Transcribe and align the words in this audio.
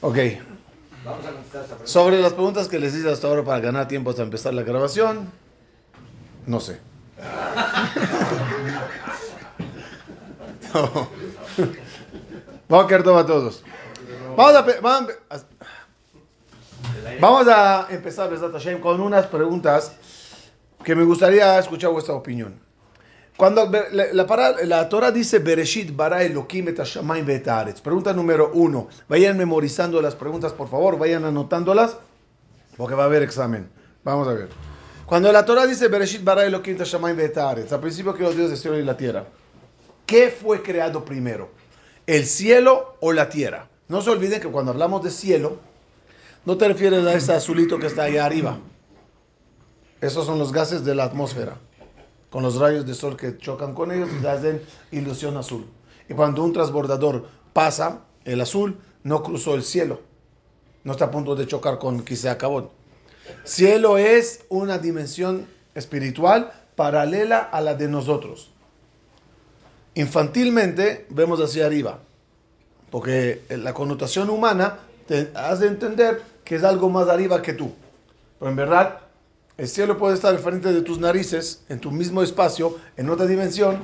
Ok. 0.00 0.18
Sobre 1.84 2.20
las 2.20 2.32
preguntas 2.34 2.68
que 2.68 2.78
les 2.78 2.94
hice 2.94 3.10
hasta 3.10 3.26
ahora 3.26 3.44
para 3.44 3.60
ganar 3.60 3.88
tiempo 3.88 4.10
hasta 4.10 4.22
empezar 4.22 4.54
la 4.54 4.62
grabación, 4.62 5.30
no 6.46 6.60
sé. 6.60 6.78
Vamos 12.68 12.84
a 12.84 12.88
quedar 12.88 13.02
todo 13.02 13.18
a 13.18 13.26
todos. 13.26 13.62
Vamos 14.36 14.54
a, 14.54 14.66
vamos 17.20 17.48
a, 17.48 17.86
empezar 17.90 18.30
con 18.80 19.00
unas 19.00 19.26
preguntas 19.26 19.92
que 20.84 20.94
me 20.94 21.04
gustaría 21.04 21.58
escuchar 21.58 21.90
vuestra 21.90 22.14
opinión. 22.14 22.67
Cuando 23.38 23.70
la, 23.92 24.26
la, 24.64 24.88
Torah 24.88 25.12
dice 25.12 25.38
Bereshit 25.38 25.94
bara 25.94 26.24
Elohim 26.24 26.66
et 26.70 27.80
Pregunta 27.80 28.12
número 28.12 28.50
uno. 28.52 28.88
Vayan 29.08 29.38
memorizando 29.38 30.02
las 30.02 30.16
preguntas, 30.16 30.52
por 30.52 30.68
favor. 30.68 30.98
Vayan 30.98 31.24
anotándolas. 31.24 31.98
Porque 32.76 32.96
va 32.96 33.04
a 33.04 33.06
haber 33.06 33.22
examen. 33.22 33.70
Vamos 34.02 34.26
a 34.26 34.32
ver. 34.32 34.48
Cuando 35.06 35.30
la 35.30 35.44
Torah 35.44 35.68
dice 35.68 35.86
Bereshit 35.86 36.24
bara 36.24 36.46
Elohim 36.46 36.76
et 37.20 37.38
Al 37.38 37.80
principio 37.80 38.12
creó 38.12 38.32
Dios 38.32 38.48
del 38.50 38.58
cielo 38.58 38.76
y 38.76 38.82
la 38.82 38.96
tierra. 38.96 39.26
¿Qué 40.04 40.30
fue 40.30 40.60
creado 40.60 41.04
primero? 41.04 41.50
¿El 42.08 42.26
cielo 42.26 42.96
o 42.98 43.12
la 43.12 43.28
tierra? 43.28 43.68
No 43.86 44.02
se 44.02 44.10
olviden 44.10 44.40
que 44.40 44.48
cuando 44.48 44.72
hablamos 44.72 45.04
de 45.04 45.12
cielo, 45.12 45.58
no 46.44 46.56
te 46.56 46.66
refieres 46.66 47.06
a 47.06 47.14
ese 47.14 47.32
azulito 47.34 47.78
que 47.78 47.86
está 47.86 48.02
allá 48.02 48.26
arriba. 48.26 48.58
Esos 50.00 50.26
son 50.26 50.40
los 50.40 50.52
gases 50.52 50.84
de 50.84 50.96
la 50.96 51.04
atmósfera 51.04 51.56
con 52.30 52.42
los 52.42 52.56
rayos 52.56 52.86
de 52.86 52.94
sol 52.94 53.16
que 53.16 53.38
chocan 53.38 53.74
con 53.74 53.92
ellos 53.92 54.08
y 54.22 54.26
hacen 54.26 54.62
ilusión 54.90 55.36
azul. 55.36 55.66
Y 56.08 56.14
cuando 56.14 56.42
un 56.42 56.52
transbordador 56.52 57.26
pasa, 57.52 58.00
el 58.24 58.40
azul 58.40 58.78
no 59.02 59.22
cruzó 59.22 59.54
el 59.54 59.62
cielo. 59.62 60.00
No 60.84 60.92
está 60.92 61.06
a 61.06 61.10
punto 61.10 61.34
de 61.34 61.46
chocar 61.46 61.78
con 61.78 62.02
quizá 62.04 62.32
acabó. 62.32 62.70
Cielo 63.44 63.98
es 63.98 64.44
una 64.48 64.78
dimensión 64.78 65.46
espiritual 65.74 66.52
paralela 66.76 67.38
a 67.38 67.60
la 67.60 67.74
de 67.74 67.88
nosotros. 67.88 68.50
Infantilmente 69.94 71.06
vemos 71.10 71.40
hacia 71.40 71.66
arriba, 71.66 71.98
porque 72.90 73.42
la 73.50 73.74
connotación 73.74 74.30
humana 74.30 74.78
te 75.06 75.30
hace 75.34 75.66
entender 75.66 76.22
que 76.44 76.56
es 76.56 76.64
algo 76.64 76.88
más 76.88 77.08
arriba 77.08 77.42
que 77.42 77.52
tú. 77.52 77.72
Pero 78.38 78.50
en 78.50 78.56
verdad 78.56 79.00
el 79.58 79.66
cielo 79.66 79.98
puede 79.98 80.14
estar 80.14 80.38
frente 80.38 80.72
de 80.72 80.82
tus 80.82 81.00
narices, 81.00 81.64
en 81.68 81.80
tu 81.80 81.90
mismo 81.90 82.22
espacio, 82.22 82.78
en 82.96 83.10
otra 83.10 83.26
dimensión, 83.26 83.82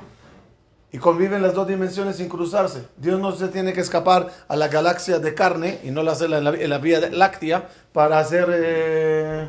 y 0.93 0.99
conviven 0.99 1.43
las 1.43 1.53
dos 1.53 1.67
dimensiones 1.67 2.17
sin 2.17 2.29
cruzarse. 2.29 2.85
Dios 2.97 3.19
no 3.19 3.33
se 3.33 3.49
tiene 3.49 3.73
que 3.73 3.81
escapar 3.81 4.31
a 4.47 4.55
la 4.55 4.69
galaxia 4.69 5.19
de 5.19 5.35
carne 5.35 5.81
y 5.83 5.91
no 5.91 6.05
la 6.05 6.13
hace 6.13 6.27
en 6.27 6.71
la, 6.71 6.79
vía 6.79 7.01
láctea 7.11 7.69
para 7.93 8.21
hacer... 8.21 8.47
Eh, 8.53 9.49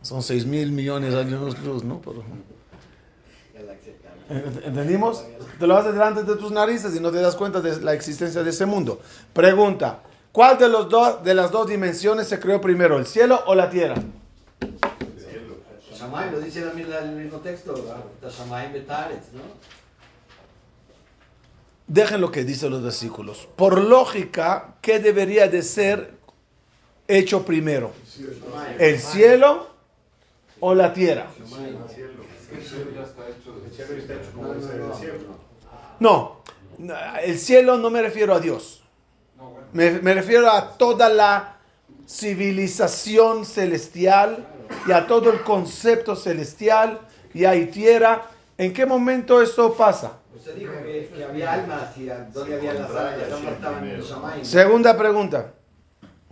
son 0.00 0.22
6 0.22 0.46
mil 0.46 0.70
millones 0.70 1.12
de 1.12 1.20
años 1.20 1.58
luz, 1.58 1.82
¿no? 1.82 2.00
¿Entendimos? 4.64 5.24
Te 5.58 5.66
lo 5.66 5.76
haces 5.76 5.92
delante 5.92 6.22
de 6.22 6.36
tus 6.36 6.52
narices 6.52 6.94
y 6.94 7.00
no 7.00 7.10
te 7.10 7.20
das 7.20 7.34
cuenta 7.34 7.60
de 7.60 7.80
la 7.80 7.94
existencia 7.94 8.44
de 8.44 8.50
ese 8.50 8.64
mundo. 8.64 9.00
Pregunta, 9.32 10.02
¿cuál 10.30 10.56
de, 10.56 10.68
los 10.68 10.88
dos, 10.88 11.24
de 11.24 11.34
las 11.34 11.50
dos 11.50 11.66
dimensiones 11.66 12.28
se 12.28 12.38
creó 12.38 12.60
primero, 12.60 12.96
el 12.96 13.06
cielo 13.06 13.42
o 13.46 13.56
la 13.56 13.68
tierra? 13.68 13.96
Lo 16.30 16.40
dice 16.40 16.60
el 16.60 17.30
texto. 17.42 17.74
Dejen 21.86 22.20
lo 22.20 22.30
que 22.30 22.44
dicen 22.44 22.70
los 22.70 22.82
versículos. 22.82 23.48
Por 23.56 23.78
lógica, 23.78 24.74
¿qué 24.82 24.98
debería 24.98 25.48
de 25.48 25.62
ser 25.62 26.12
hecho 27.06 27.44
primero? 27.44 27.92
¿El 28.78 28.98
cielo 28.98 29.68
o 30.60 30.74
la 30.74 30.92
tierra? 30.92 31.28
No, 36.00 36.42
el 37.22 37.38
cielo 37.38 37.78
no 37.78 37.90
me 37.90 38.02
refiero 38.02 38.34
a 38.34 38.40
Dios. 38.40 38.82
Me, 39.72 39.90
me 40.00 40.14
refiero 40.14 40.50
a 40.50 40.76
toda 40.76 41.08
la 41.08 41.57
civilización 42.08 43.44
celestial 43.44 44.46
y 44.86 44.92
a 44.92 45.06
todo 45.06 45.30
el 45.30 45.42
concepto 45.42 46.16
celestial 46.16 47.00
y 47.34 47.44
hay 47.44 47.66
tierra. 47.66 48.22
¿En 48.56 48.72
qué 48.72 48.86
momento 48.86 49.40
esto 49.42 49.74
pasa? 49.74 50.18
Usted 50.34 50.54
dijo 50.56 50.72
que, 50.82 51.24
había 51.24 51.52
almas 51.52 51.96
y 51.96 52.06
dónde 52.32 52.56
había 52.56 52.74
las 52.74 52.90
almas, 52.90 54.48
Segunda 54.48 54.96
pregunta. 54.96 55.52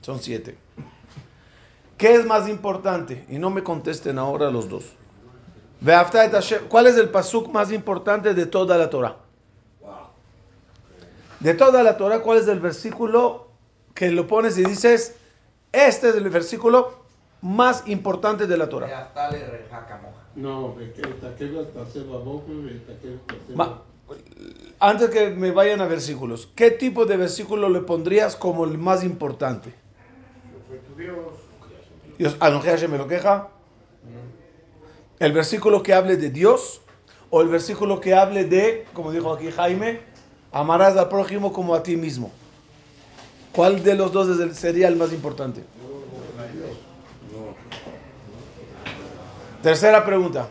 Son 0.00 0.20
siete. 0.20 0.56
¿Qué 1.98 2.15
es 2.15 2.25
más 2.25 2.48
importante? 2.48 3.25
Y 3.28 3.38
no 3.38 3.50
me 3.50 3.62
contesten 3.62 4.19
ahora 4.19 4.50
los 4.50 4.69
dos. 4.69 4.84
¿Cuál 6.69 6.86
es 6.86 6.97
el 6.97 7.10
pasuk 7.10 7.53
más 7.53 7.70
importante 7.70 8.34
de 8.34 8.47
toda 8.47 8.78
la 8.78 8.88
Torah? 8.88 9.16
De 11.41 11.54
toda 11.54 11.82
la 11.82 11.97
Torah, 11.97 12.20
¿cuál 12.20 12.38
es 12.38 12.48
el 12.48 12.60
versículo 12.60 13.48
que 13.94 14.10
lo 14.10 14.26
pones 14.26 14.59
y 14.59 14.65
dices, 14.65 15.15
este 15.76 16.09
es 16.09 16.16
el 16.16 16.28
versículo 16.31 17.04
más 17.42 17.87
importante 17.87 18.47
de 18.47 18.56
la 18.56 18.69
Torah. 18.69 18.87
No, 20.34 20.75
antes 24.78 25.10
que 25.10 25.31
me 25.31 25.50
vayan 25.50 25.81
a 25.81 25.86
versículos, 25.86 26.48
¿qué 26.54 26.70
tipo 26.70 27.06
de 27.06 27.16
versículo 27.16 27.69
le 27.69 27.81
pondrías 27.81 28.36
como 28.36 28.65
el 28.65 28.78
más 28.78 29.04
importante? 29.04 29.72
Dios, 32.19 32.36
me 32.88 32.98
lo 32.98 33.06
queja. 33.06 33.48
El 35.19 35.32
versículo 35.32 35.82
que 35.82 35.94
hable 35.94 36.16
de 36.16 36.31
Dios 36.31 36.82
o 37.31 37.42
el 37.42 37.48
versículo 37.48 38.00
que 38.00 38.15
hable 38.15 38.44
de, 38.44 38.86
como 38.92 39.12
dijo 39.12 39.32
aquí 39.32 39.50
Jaime, 39.50 40.00
amarás 40.53 40.97
al 40.97 41.09
prójimo 41.09 41.53
como 41.53 41.75
a 41.75 41.82
ti 41.82 41.97
mismo. 41.97 42.31
¿Cuál 43.56 43.82
de 43.82 43.94
los 43.94 44.12
dos 44.12 44.28
sería 44.54 44.86
el 44.86 44.96
más 44.96 45.14
importante? 45.14 45.64
Tercera 49.62 50.04
pregunta, 50.04 50.46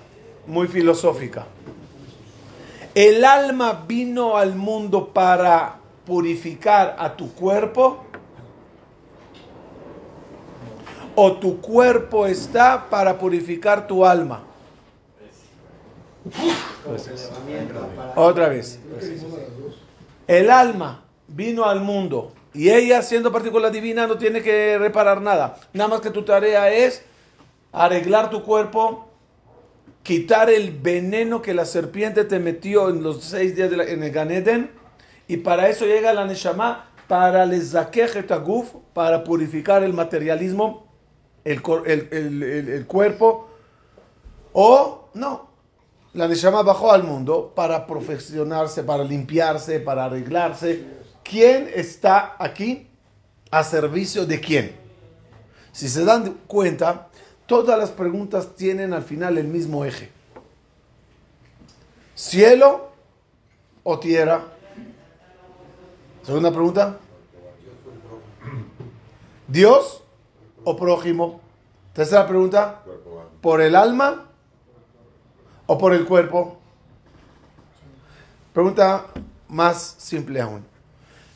muy 0.47 0.67
filosófica. 0.67 1.45
¿El 2.95 3.23
alma 3.23 3.83
vino 3.88 4.38
al 4.38 4.55
mundo 4.55 5.09
para 5.09 5.75
purificar 6.03 6.95
a 6.97 7.16
tu 7.16 7.31
cuerpo? 7.35 8.05
¿O 11.13 11.33
tu 11.33 11.61
cuerpo 11.61 12.25
está 12.25 12.89
para 12.89 13.19
purificar 13.19 13.85
tu 13.85 14.03
alma? 14.03 14.41
Otra 18.16 18.49
vez. 18.49 18.79
El 20.25 20.49
alma 20.49 21.03
vino 21.27 21.66
al 21.66 21.81
mundo 21.81 22.31
y 22.55 22.69
ella, 22.69 23.01
siendo 23.01 23.31
partícula 23.31 23.69
divina, 23.69 24.07
no 24.07 24.17
tiene 24.17 24.41
que 24.41 24.77
reparar 24.77 25.21
nada. 25.21 25.57
Nada 25.73 25.89
más 25.89 26.01
que 26.01 26.09
tu 26.09 26.23
tarea 26.23 26.71
es 26.71 27.03
arreglar 27.73 28.29
tu 28.29 28.43
cuerpo, 28.43 29.09
quitar 30.03 30.49
el 30.49 30.71
veneno 30.71 31.41
que 31.41 31.53
la 31.53 31.66
serpiente 31.66 32.23
te 32.23 32.39
metió 32.39 32.89
en 32.89 33.03
los 33.03 33.23
seis 33.23 33.55
días 33.55 33.71
en 33.73 34.03
el 34.03 34.11
Ganeden, 34.11 34.71
y 35.27 35.38
para 35.38 35.67
eso 35.67 35.85
llega 35.85 36.13
la 36.13 36.25
Neshama, 36.25 36.91
para 37.07 37.45
les 37.45 37.75
taguf, 38.27 38.73
para 38.93 39.23
purificar 39.23 39.83
el 39.83 39.93
materialismo, 39.93 40.87
el, 41.43 41.61
el, 41.85 42.85
cuerpo, 42.87 43.49
o 44.53 45.09
no, 45.13 45.49
la 46.13 46.29
Neshama 46.29 46.63
bajó 46.63 46.93
al 46.93 47.03
mundo 47.03 47.51
para 47.53 47.85
profesionarse, 47.85 48.83
para 48.83 49.03
limpiarse, 49.03 49.81
para 49.81 50.05
arreglarse. 50.05 51.04
¿Quién 51.30 51.69
está 51.74 52.38
aquí 52.40 52.88
a 53.52 53.66
servicio 53.66 54.26
de 54.26 54.40
quién? 54.40 54.76
Si 55.73 55.90
se 55.90 56.05
dan 56.05 56.38
cuenta, 56.47 57.09
Todas 57.46 57.78
las 57.78 57.91
preguntas 57.91 58.55
tienen 58.55 58.94
al 58.94 59.03
final 59.03 59.38
el 59.38 59.47
mismo 59.47 59.85
eje. 59.85 60.09
¿Cielo 62.16 62.90
o 63.84 63.99
tierra? 63.99 64.46
Segunda 66.23 66.49
pregunta. 66.49 66.97
¿Dios 69.47 70.02
o 70.64 70.76
prójimo? 70.76 71.40
Tercera 71.94 72.28
pregunta. 72.28 72.82
¿Por 73.41 73.61
el 73.61 73.76
alma 73.76 74.26
o 75.67 75.78
por 75.78 75.94
el 75.94 76.05
cuerpo? 76.05 76.58
Pregunta 78.53 79.05
más 79.49 79.96
simple 79.99 80.41
aún. 80.41 80.66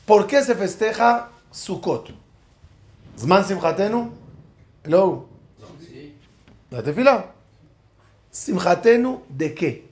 ¿Por 0.09 0.25
qué 0.25 0.43
se 0.43 0.55
festeja 0.55 1.29
Sukkot? 1.51 2.09
¿Zman 3.15 3.45
Simchatenu? 3.45 4.11
Hello. 4.83 5.29
La 6.71 6.81
tefila. 6.81 7.31
Simchatenu, 8.31 9.21
¿de 9.29 9.53
qué? 9.53 9.87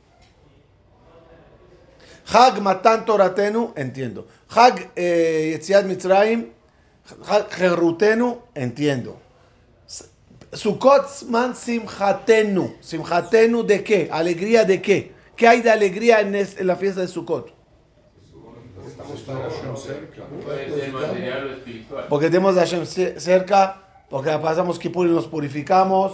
Hag 2.33 2.59
matan 2.63 3.05
toratenu, 3.05 3.73
entiendo. 3.75 4.27
Hag 4.49 4.89
eh, 4.95 5.51
Yetziat 5.51 5.85
Mitzrayim, 5.85 6.47
Jerutenu, 7.51 8.39
entiendo. 8.55 9.19
Sukkot 10.51 11.29
man 11.29 11.55
simchatenu. 11.55 12.75
Simchatenu 12.81 13.61
de 13.61 13.83
qué? 13.83 14.09
¿Alegría 14.11 14.63
de 14.65 14.81
qué? 14.81 15.11
¿Qué 15.35 15.47
hay 15.47 15.61
de 15.61 15.69
alegría 15.69 16.21
en, 16.21 16.33
la 16.65 16.75
fiesta 16.75 17.01
de 17.01 17.07
Sukkot? 17.07 17.56
Porque 22.09 22.29
tenemos 22.29 22.57
a 22.57 22.61
Hashem 22.61 22.85
cerca, 22.85 23.81
porque 24.09 24.31
pasamos 24.37 24.79
Kippur 24.79 25.07
y 25.07 25.11
nos 25.11 25.27
purificamos. 25.27 26.13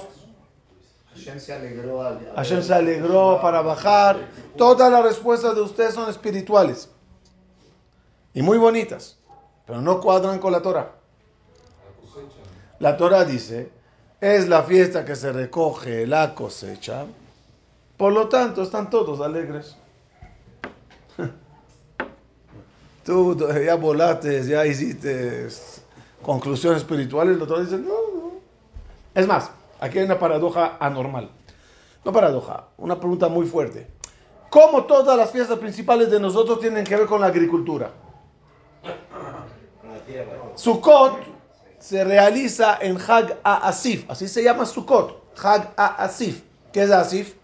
Hashem 1.13 1.40
se 1.40 1.54
alegró, 1.54 2.01
Hashem 2.36 2.62
se 2.63 2.74
alegró 2.74 3.40
para 3.42 3.62
bajar. 3.62 4.28
Todas 4.57 4.92
las 4.92 5.04
respuestas 5.04 5.56
de 5.56 5.62
ustedes 5.62 5.94
son 5.94 6.10
espirituales 6.10 6.90
y 8.34 8.42
muy 8.42 8.57
bonitas, 8.57 9.18
pero 9.66 9.81
no 9.81 10.01
cuadran 10.01 10.40
con 10.40 10.51
la 10.51 10.62
Torah. 10.62 10.95
La 12.80 12.98
Torah 12.98 13.24
dice, 13.24 13.72
es 14.19 14.48
la 14.50 14.63
fiesta 14.63 15.06
que 15.06 15.16
se 15.16 15.31
recoge 15.31 16.07
la 16.07 16.34
cosecha, 16.34 17.06
por 17.98 18.12
lo 18.12 18.28
tanto 18.28 18.63
están 18.63 18.90
todos 18.90 19.22
alegres. 19.22 19.78
Tú 23.04 23.38
ya 23.66 23.76
volaste, 23.76 24.44
ya 24.44 24.66
hiciste 24.66 25.48
conclusiones 26.22 26.82
espirituales, 26.82 27.38
la 27.38 27.46
Torah 27.46 27.62
dice, 27.62 27.78
no, 27.78 27.88
no. 27.88 28.32
Es 29.14 29.28
más, 29.28 29.52
aquí 29.80 30.00
hay 30.00 30.06
una 30.06 30.18
paradoja 30.18 30.78
anormal. 30.80 31.30
No 32.06 32.12
paradoja, 32.12 32.68
una 32.78 33.00
pregunta 33.00 33.28
muy 33.28 33.46
fuerte. 33.46 33.88
¿Cómo 34.50 34.86
todas 34.86 35.18
las 35.18 35.32
fiestas 35.32 35.60
principales 35.60 36.10
de 36.12 36.20
nosotros 36.20 36.60
tienen 36.60 36.84
que 36.84 36.96
ver 36.96 37.08
con 37.08 37.20
la 37.20 37.28
agricultura? 37.28 37.92
Sukkot 40.56 41.18
se 41.80 42.04
realiza 42.04 42.78
en 42.80 42.98
Hag 42.98 43.40
Asif, 43.44 44.10
así 44.10 44.28
se 44.28 44.44
llama 44.44 44.66
Sukkot, 44.66 45.34
Hag 45.42 45.74
Asif. 45.76 46.44
¿Qué 46.72 46.84
es 46.84 46.92
Asif? 46.92 47.36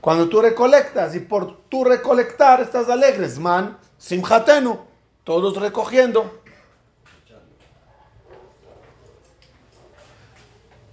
Cuando 0.00 0.28
tú 0.28 0.40
recolectas 0.40 1.14
y 1.14 1.20
por 1.20 1.58
tu 1.68 1.84
recolectar 1.84 2.60
estás 2.60 2.88
alegres, 2.88 3.38
man, 3.38 3.78
simchatenu, 4.02 4.80
todos 5.24 5.56
recogiendo. 5.56 6.42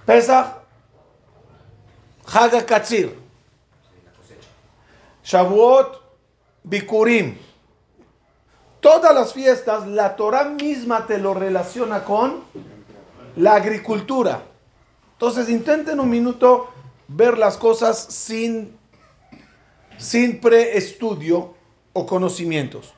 Pesach, 0.06 0.62
Hag 2.26 2.66
Katzir, 2.66 3.16
Shavuot, 5.24 6.02
Bikurim. 6.64 7.38
Todas 8.80 9.14
las 9.14 9.34
fiestas, 9.34 9.88
la 9.88 10.16
Torah 10.16 10.46
misma 10.46 11.06
te 11.06 11.18
lo 11.18 11.34
relaciona 11.34 12.04
con 12.04 12.44
la 13.36 13.56
agricultura. 13.56 14.42
Entonces 15.14 15.50
intenten 15.50 16.00
un 16.00 16.10
minuto 16.10 16.70
ver 17.08 17.38
las 17.38 17.58
cosas 17.58 18.00
sin, 18.00 18.78
sin 19.98 20.40
preestudio 20.40 21.56
o 21.92 22.06
conocimientos. 22.06 22.94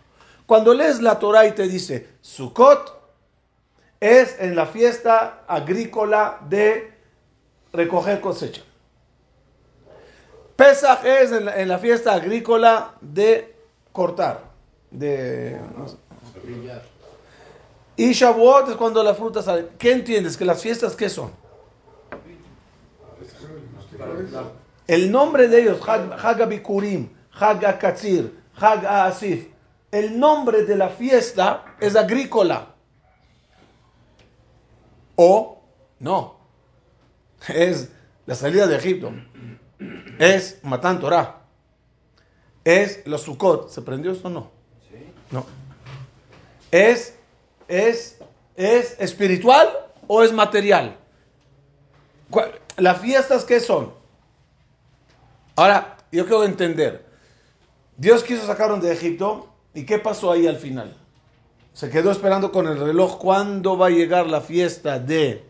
Cuando 0.52 0.74
lees 0.74 1.02
la 1.02 1.18
Torah 1.18 1.48
y 1.48 1.54
te 1.54 1.66
dice 1.66 2.10
Sukkot, 2.20 2.94
es 4.02 4.36
en 4.38 4.54
la 4.54 4.66
fiesta 4.66 5.46
agrícola 5.48 6.40
de 6.50 6.94
recoger 7.72 8.20
cosecha. 8.20 8.62
Pesach 10.58 11.06
es 11.06 11.32
en 11.32 11.46
la, 11.46 11.56
en 11.58 11.70
la 11.70 11.80
fiesta 11.80 12.14
agrícola 12.14 12.96
de 13.00 13.56
cortar 13.94 14.42
de... 14.90 15.58
Y 17.96 18.12
Shavuot 18.12 18.72
es 18.72 18.76
cuando 18.76 19.02
la 19.04 19.16
fruta 19.16 19.42
sale. 19.42 19.70
¿Qué 19.78 19.94
entiendes? 19.94 20.36
¿Que 20.36 20.44
las 20.44 20.62
fiestas 20.62 20.98
qué 20.98 21.08
son? 21.08 21.32
El 24.86 25.10
nombre 25.14 25.48
de 25.48 25.62
ellos, 25.62 25.80
Hag 25.88 26.42
Abikurim, 26.42 27.08
Hag 27.40 27.80
Katzir, 27.80 28.38
Hag 28.60 28.86
Asif, 28.86 29.48
el 29.92 30.18
nombre 30.20 30.64
de 30.64 30.76
la 30.76 30.90
fiesta 30.90 31.76
es 31.80 31.96
agrícola. 31.96 32.76
O 35.16 35.62
no, 36.00 36.38
es 37.48 37.90
la 38.26 38.34
salida 38.34 38.66
de 38.66 38.78
Egipto, 38.78 39.12
es 40.18 40.60
Matan 40.64 41.00
Torah, 41.00 41.42
es 42.64 43.06
los 43.06 43.22
Sukkot. 43.22 43.70
¿Se 43.70 43.82
prendió 43.82 44.12
esto 44.12 44.30
o 44.30 44.32
no? 44.32 44.52
No. 45.30 45.46
¿Es, 46.72 47.16
es, 47.68 48.18
es 48.56 48.96
espiritual 49.00 49.70
o 50.08 50.24
es 50.24 50.32
material? 50.34 50.98
¿Las 52.78 53.00
fiestas 53.00 53.44
qué 53.44 53.60
son? 53.60 53.94
Ahora, 55.56 55.98
yo 56.12 56.24
quiero 56.26 56.46
entender. 56.46 57.06
Dios 57.98 58.24
quiso 58.24 58.48
sacarnos 58.48 58.82
de 58.82 58.92
Egipto 58.92 59.51
y 59.74 59.86
¿qué 59.86 60.00
pasó 60.00 60.32
ahí 60.32 60.48
al 60.48 60.58
final? 60.58 60.96
Se 61.74 61.90
quedó 61.90 62.12
esperando 62.12 62.52
con 62.52 62.68
el 62.68 62.80
reloj 62.80 63.18
cuándo 63.18 63.78
va 63.78 63.88
a 63.88 63.90
llegar 63.90 64.28
la 64.28 64.42
fiesta 64.42 65.00
de, 65.00 65.46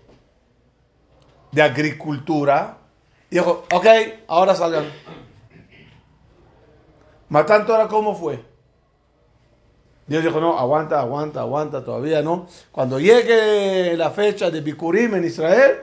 de 1.52 1.62
agricultura. 1.62 2.78
Y 3.30 3.36
dijo, 3.36 3.66
ok, 3.74 3.88
ahora 4.28 4.54
salgan. 4.54 4.86
Matando 7.30 7.74
ahora, 7.74 7.88
¿cómo 7.88 8.14
fue? 8.14 8.44
Dios 10.06 10.24
dijo, 10.24 10.42
no, 10.42 10.60
aguanta, 10.60 11.00
aguanta, 11.00 11.40
aguanta, 11.40 11.84
todavía 11.84 12.22
no. 12.22 12.48
Cuando 12.72 13.00
llegue 13.00 13.96
la 13.96 14.12
fecha 14.12 14.52
de 14.52 14.62
Bikurim 14.62 15.16
en 15.16 15.24
Israel, 15.24 15.80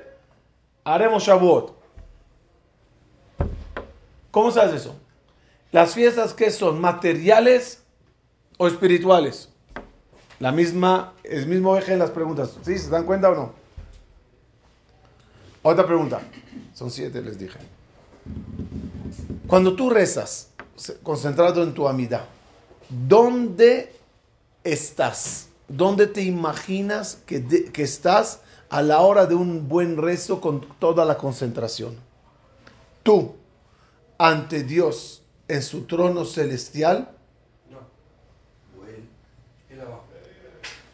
haremos 0.84 1.24
Shavuot. 1.24 1.74
¿Cómo 4.30 4.50
se 4.50 4.60
hace 4.60 4.76
eso? 4.76 4.94
Las 5.72 5.94
fiestas 5.94 6.34
que 6.34 6.50
son 6.50 6.80
materiales 6.80 7.82
o 8.58 8.66
espirituales. 8.66 9.48
La 10.38 10.52
misma, 10.52 11.14
el 11.24 11.46
mismo 11.46 11.76
eje 11.76 11.94
en 11.94 11.98
las 11.98 12.10
preguntas. 12.10 12.56
¿Sí? 12.62 12.78
¿Se 12.78 12.90
dan 12.90 13.04
cuenta 13.04 13.30
o 13.30 13.34
no? 13.34 13.52
Otra 15.62 15.86
pregunta. 15.86 16.20
Son 16.74 16.90
siete, 16.90 17.22
les 17.22 17.38
dije. 17.38 17.58
Cuando 19.46 19.74
tú 19.74 19.90
rezas, 19.90 20.50
concentrado 21.02 21.62
en 21.62 21.74
tu 21.74 21.88
amida, 21.88 22.26
¿dónde 22.88 23.96
estás? 24.62 25.48
¿Dónde 25.66 26.06
te 26.06 26.22
imaginas 26.22 27.18
que, 27.26 27.70
que 27.72 27.82
estás 27.82 28.40
a 28.70 28.82
la 28.82 29.00
hora 29.00 29.26
de 29.26 29.34
un 29.34 29.68
buen 29.68 29.96
rezo 29.96 30.40
con 30.40 30.60
toda 30.78 31.04
la 31.04 31.16
concentración? 31.18 31.96
Tú, 33.02 33.34
ante 34.18 34.62
Dios, 34.62 35.22
en 35.48 35.62
su 35.62 35.82
trono 35.82 36.24
celestial. 36.24 37.10
No. 37.70 37.78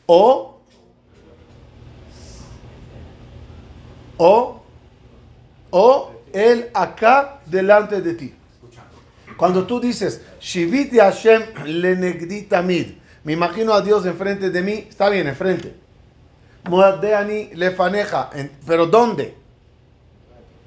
O, 0.06 0.60
o, 4.18 4.62
o 5.70 6.12
él 6.32 6.70
acá 6.74 7.40
delante 7.46 8.00
de 8.00 8.14
ti. 8.14 8.34
Cuando 9.36 9.66
tú 9.66 9.80
dices, 9.80 10.22
Shiviti 10.40 10.98
Hashem 10.98 11.42
lenegdi 11.64 12.42
tamid, 12.42 12.94
me 13.24 13.32
imagino 13.32 13.72
a 13.72 13.80
Dios 13.80 14.04
enfrente 14.06 14.50
de 14.50 14.62
mí. 14.62 14.86
Está 14.88 15.08
bien, 15.08 15.26
enfrente. 15.26 15.74
Muadeani 16.68 17.50
lefaneja. 17.54 18.30
¿Pero 18.66 18.86
dónde? 18.86 19.34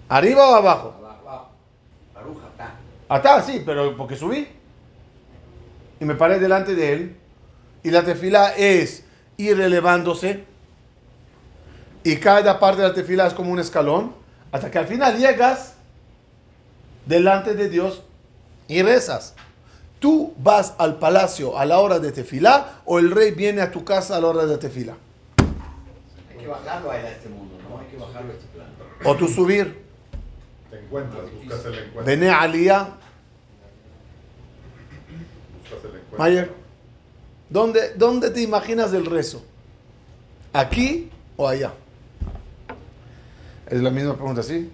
¿Arriba 0.09 0.49
o 0.49 0.55
abajo? 0.55 0.93
Atá, 3.09 3.41
sí, 3.41 3.63
pero 3.65 3.95
porque 3.95 4.15
subí. 4.15 4.47
Y 5.99 6.05
me 6.05 6.15
paré 6.15 6.39
delante 6.39 6.75
de 6.75 6.93
él. 6.93 7.17
Y 7.83 7.91
la 7.91 8.03
tefila 8.03 8.53
es 8.55 9.03
ir 9.37 9.61
elevándose. 9.61 10.43
Y 12.03 12.17
cada 12.17 12.59
parte 12.59 12.81
de 12.81 12.87
la 12.87 12.93
tefila 12.93 13.27
es 13.27 13.33
como 13.33 13.51
un 13.51 13.59
escalón. 13.59 14.13
Hasta 14.51 14.71
que 14.71 14.79
al 14.79 14.87
final 14.87 15.17
llegas 15.17 15.75
delante 17.05 17.53
de 17.53 17.69
Dios 17.69 18.03
y 18.67 18.81
rezas. 18.81 19.35
¿Tú 19.99 20.33
vas 20.37 20.75
al 20.77 20.99
palacio 20.99 21.57
a 21.57 21.65
la 21.65 21.79
hora 21.79 21.99
de 21.99 22.11
tefilá 22.11 22.81
o 22.85 22.99
el 22.99 23.11
rey 23.11 23.31
viene 23.31 23.61
a 23.61 23.71
tu 23.71 23.83
casa 23.83 24.15
a 24.15 24.21
la 24.21 24.27
hora 24.27 24.45
de 24.45 24.57
tefilá? 24.57 24.95
Hay 26.29 26.37
que 26.37 26.47
bajarlo 26.47 26.91
a 26.91 26.99
este 26.99 27.29
mundo, 27.29 27.57
¿no? 27.67 27.79
Hay 27.79 27.87
que 27.87 27.97
bajarlo 27.97 28.31
a 28.31 28.35
este 28.35 28.47
plano. 28.53 28.69
O 29.03 29.15
tú 29.15 29.27
subir. 29.27 29.85
Te 30.69 30.79
encuentras, 30.79 31.31
buscas 31.33 31.65
el 31.65 31.73
encuentro. 31.73 32.03
Vene 32.03 32.29
alía. 32.29 32.89
Buscas 35.59 35.83
el 35.83 35.99
encuentro. 35.99 36.17
Mayer, 36.17 36.51
¿dónde, 37.49 37.93
¿dónde 37.95 38.29
te 38.31 38.41
imaginas 38.41 38.93
el 38.93 39.05
rezo? 39.05 39.43
¿Aquí 40.53 41.09
o 41.35 41.47
allá? 41.47 41.73
Es 43.67 43.81
la 43.81 43.89
misma 43.89 44.15
pregunta, 44.15 44.43
¿sí? 44.43 44.71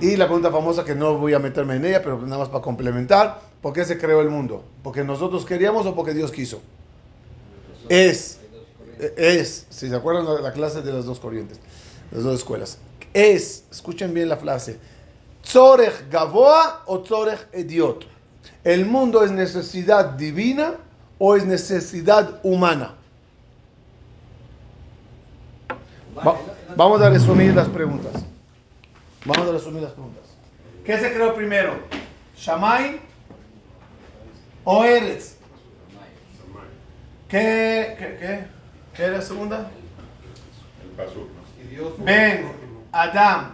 Y 0.00 0.16
la 0.16 0.26
pregunta 0.26 0.50
famosa 0.50 0.84
que 0.84 0.94
no 0.94 1.16
voy 1.16 1.32
a 1.32 1.38
meterme 1.38 1.76
en 1.76 1.84
ella, 1.84 2.02
pero 2.02 2.20
nada 2.22 2.38
más 2.38 2.48
para 2.48 2.62
complementar, 2.62 3.40
¿por 3.62 3.72
qué 3.72 3.84
se 3.84 3.96
creó 3.96 4.20
el 4.20 4.28
mundo? 4.28 4.64
¿Porque 4.82 5.04
nosotros 5.04 5.46
queríamos 5.46 5.86
o 5.86 5.94
porque 5.94 6.12
Dios 6.12 6.30
quiso? 6.30 6.60
es, 7.88 8.38
es, 9.16 9.66
si 9.70 9.88
se 9.88 9.96
acuerdan 9.96 10.26
de 10.26 10.42
la 10.42 10.52
clase 10.52 10.82
de 10.82 10.92
las 10.92 11.04
dos 11.04 11.20
corrientes, 11.20 11.58
las 12.10 12.24
dos 12.24 12.34
escuelas, 12.34 12.78
es, 13.14 13.64
escuchen 13.70 14.12
bien 14.12 14.28
la 14.28 14.36
frase, 14.36 14.78
Tzorech 15.42 16.10
Gavoa 16.10 16.82
o 16.86 17.00
Tzorech 17.00 17.48
Ediot. 17.52 18.15
¿El 18.64 18.86
mundo 18.86 19.24
es 19.24 19.30
necesidad 19.30 20.10
divina 20.10 20.74
o 21.18 21.36
es 21.36 21.44
necesidad 21.44 22.40
humana? 22.42 22.94
vamos 26.76 27.00
a 27.00 27.10
resumir 27.10 27.54
las 27.54 27.68
preguntas. 27.68 28.12
Vamos 29.24 29.48
a 29.48 29.52
resumir 29.52 29.82
las 29.82 29.92
preguntas. 29.92 30.24
¿Qué 30.84 30.98
se 30.98 31.12
creó 31.12 31.34
primero? 31.34 31.74
¿Shamay 32.36 33.00
o 34.64 34.84
Eretz? 34.84 35.36
¿Qué, 37.28 37.96
qué, 37.98 38.16
qué? 38.20 38.46
¿Qué 38.94 39.02
era 39.02 39.18
la 39.18 39.22
segunda? 39.22 39.70
Ben, 41.98 42.46
Adam, 42.92 43.52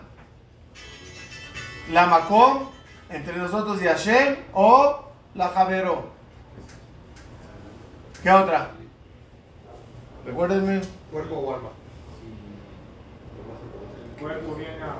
la 1.90 2.06
Macom, 2.06 2.68
entre 3.12 3.36
nosotros 3.36 3.82
y 3.82 3.86
Hashem, 3.86 4.36
o 4.54 5.04
la 5.34 5.48
Javero. 5.48 6.04
¿Qué 8.22 8.30
otra? 8.30 8.70
Recuérdenme. 10.24 10.80
Cuerpo 11.10 11.34
o 11.36 11.54
alma. 11.54 11.68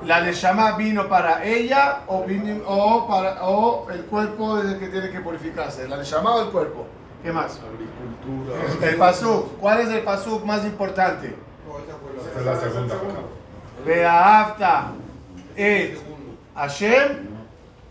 La 0.05 0.19
Neshama 0.19 0.73
vino 0.73 1.07
para 1.07 1.45
ella 1.45 2.01
o, 2.07 2.25
o, 2.67 3.07
para, 3.07 3.43
o 3.47 3.89
el 3.89 4.03
cuerpo 4.05 4.59
es 4.59 4.65
el 4.65 4.79
que 4.79 4.87
tiene 4.89 5.09
que 5.09 5.21
purificarse. 5.21 5.87
¿La 5.87 5.95
Neshama 5.95 6.35
o 6.35 6.41
el 6.41 6.49
cuerpo? 6.49 6.85
¿Qué 7.23 7.31
más? 7.31 7.61
Agricultura. 7.61 8.89
El 8.89 8.97
pasuk. 8.97 9.57
¿Cuál 9.59 9.79
es 9.79 9.89
el 9.89 10.01
pasuk 10.01 10.43
más 10.43 10.65
importante? 10.65 11.33
Esta 12.27 12.39
es 12.39 12.45
la 12.45 12.59
segunda. 12.59 12.95
Ve'afta 13.85 14.91
et 15.55 15.97
Hashem 16.55 17.32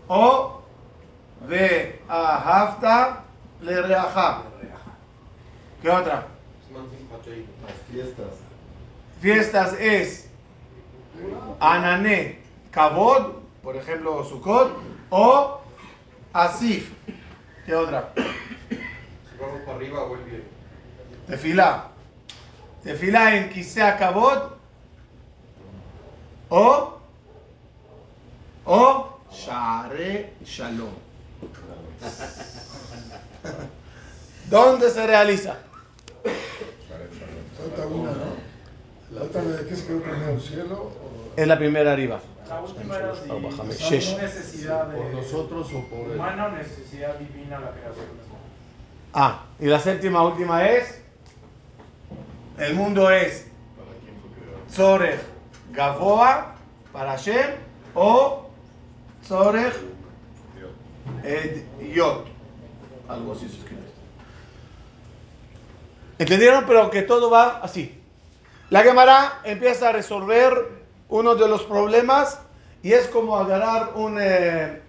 o 0.07 0.61
Ve'ahavta 1.47 3.23
le 3.61 3.81
reaja. 3.81 4.41
¿Qué 5.81 5.89
otra? 5.89 6.27
Fiestas. 7.91 8.27
Fiestas 9.19 9.73
es 9.79 10.29
Anané, 11.59 12.39
Kabod, 12.71 13.33
por 13.61 13.75
ejemplo, 13.75 14.23
Sukkot, 14.23 14.71
o 15.09 15.61
Asif. 16.33 16.91
¿Qué 17.65 17.75
otra? 17.75 18.13
Si 18.15 19.37
vamos 19.39 19.61
para 19.65 19.77
arriba 19.77 20.03
o 20.03 20.15
el 20.15 20.23
bien. 20.23 20.43
Tefilá. 21.27 21.89
Tefilá 22.83 23.35
en 23.35 23.49
Kisea 23.49 23.97
Kabod, 23.97 24.53
o, 26.49 26.97
o 28.65 29.12
Share 29.33 30.33
Shalom. 30.45 30.93
¿Dónde 34.49 34.89
se 34.89 35.07
realiza? 35.07 35.57
Falta 37.57 37.87
una, 37.87 38.11
¿no? 38.11 38.53
¿La 39.11 39.23
otra 39.23 39.41
de 39.41 39.67
qué 39.67 39.75
se 39.75 39.87
quedó 39.87 40.01
primero, 40.01 40.31
el 40.31 40.41
cielo? 40.41 40.91
Es 41.35 41.47
la 41.47 41.57
primera 41.57 41.93
arriba. 41.93 42.19
La 42.47 42.61
última 42.61 42.97
era 42.97 43.15
si 43.15 44.15
necesidad 44.15 44.87
de 44.87 44.97
¿Por 44.97 45.13
nosotros 45.13 45.67
o 45.73 45.81
por 45.87 46.11
él? 46.11 46.15
humana 46.15 46.49
necesidad 46.49 47.15
divina 47.17 47.59
la 47.59 47.71
creación. 47.71 48.05
Ah, 49.13 49.45
y 49.59 49.65
la 49.65 49.79
séptima 49.79 50.23
última 50.23 50.67
es, 50.67 51.01
el 52.57 52.75
mundo 52.75 53.09
es 53.09 53.47
Tzorech 54.69 55.21
Gavoa 55.71 56.55
para 56.91 57.11
Hashem 57.11 57.51
o 57.95 58.42
Tzorech 59.23 59.73
Ed 61.23 61.63
Yot. 61.93 62.25
Algo 63.07 63.33
así 63.33 63.47
se 63.49 63.57
escribe. 63.57 63.81
¿Entendieron? 66.19 66.65
Pero 66.67 66.89
que 66.89 67.01
todo 67.01 67.29
va 67.29 67.59
así. 67.61 67.99
La 68.69 68.83
Gemara 68.83 69.41
empieza 69.43 69.89
a 69.89 69.91
resolver 69.91 70.53
uno 71.09 71.35
de 71.35 71.47
los 71.47 71.63
problemas 71.63 72.39
y 72.81 72.93
es 72.93 73.07
como 73.07 73.37
agarrar 73.37 73.91
un 73.95 74.17
eh, 74.19 74.81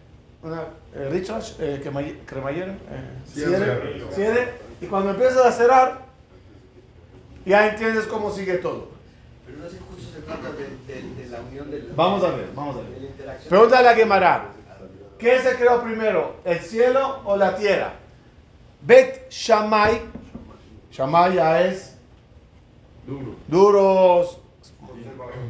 una, 0.42 0.62
eh, 0.94 1.08
Richard, 1.10 1.42
eh, 1.58 1.80
cremall- 1.84 2.18
cremallera, 2.26 2.72
eh, 2.72 3.10
cierre, 4.14 4.54
y 4.80 4.86
cuando 4.86 5.10
empiezas 5.10 5.44
a 5.46 5.52
cerrar, 5.52 6.02
ya 7.46 7.68
entiendes 7.68 8.06
cómo 8.06 8.30
sigue 8.30 8.54
todo. 8.58 8.88
Pero 9.46 9.58
no 9.58 9.68
sé, 9.68 9.78
justo 9.78 10.12
se 10.14 10.20
trata 10.22 10.50
de, 10.52 10.64
de- 10.92 11.22
de 11.22 11.28
la 11.30 11.40
unión 11.40 11.70
de 11.70 11.78
la, 11.82 11.94
Vamos 11.94 12.24
a 12.24 12.30
ver, 12.30 12.48
vamos 12.54 12.76
a 12.76 12.78
ver. 12.80 13.38
Pregúntale 13.48 13.88
a 13.88 13.94
Gemara, 13.94 14.48
¿qué 15.18 15.38
se 15.40 15.54
creó 15.56 15.82
primero, 15.82 16.36
el 16.44 16.58
cielo 16.60 17.20
o 17.24 17.36
la 17.36 17.56
tierra? 17.56 17.92
Bet 18.82 19.30
Shammai, 19.30 20.00
Shammai 20.90 21.34
ya 21.34 21.62
es 21.62 21.96
duros, 23.48 24.38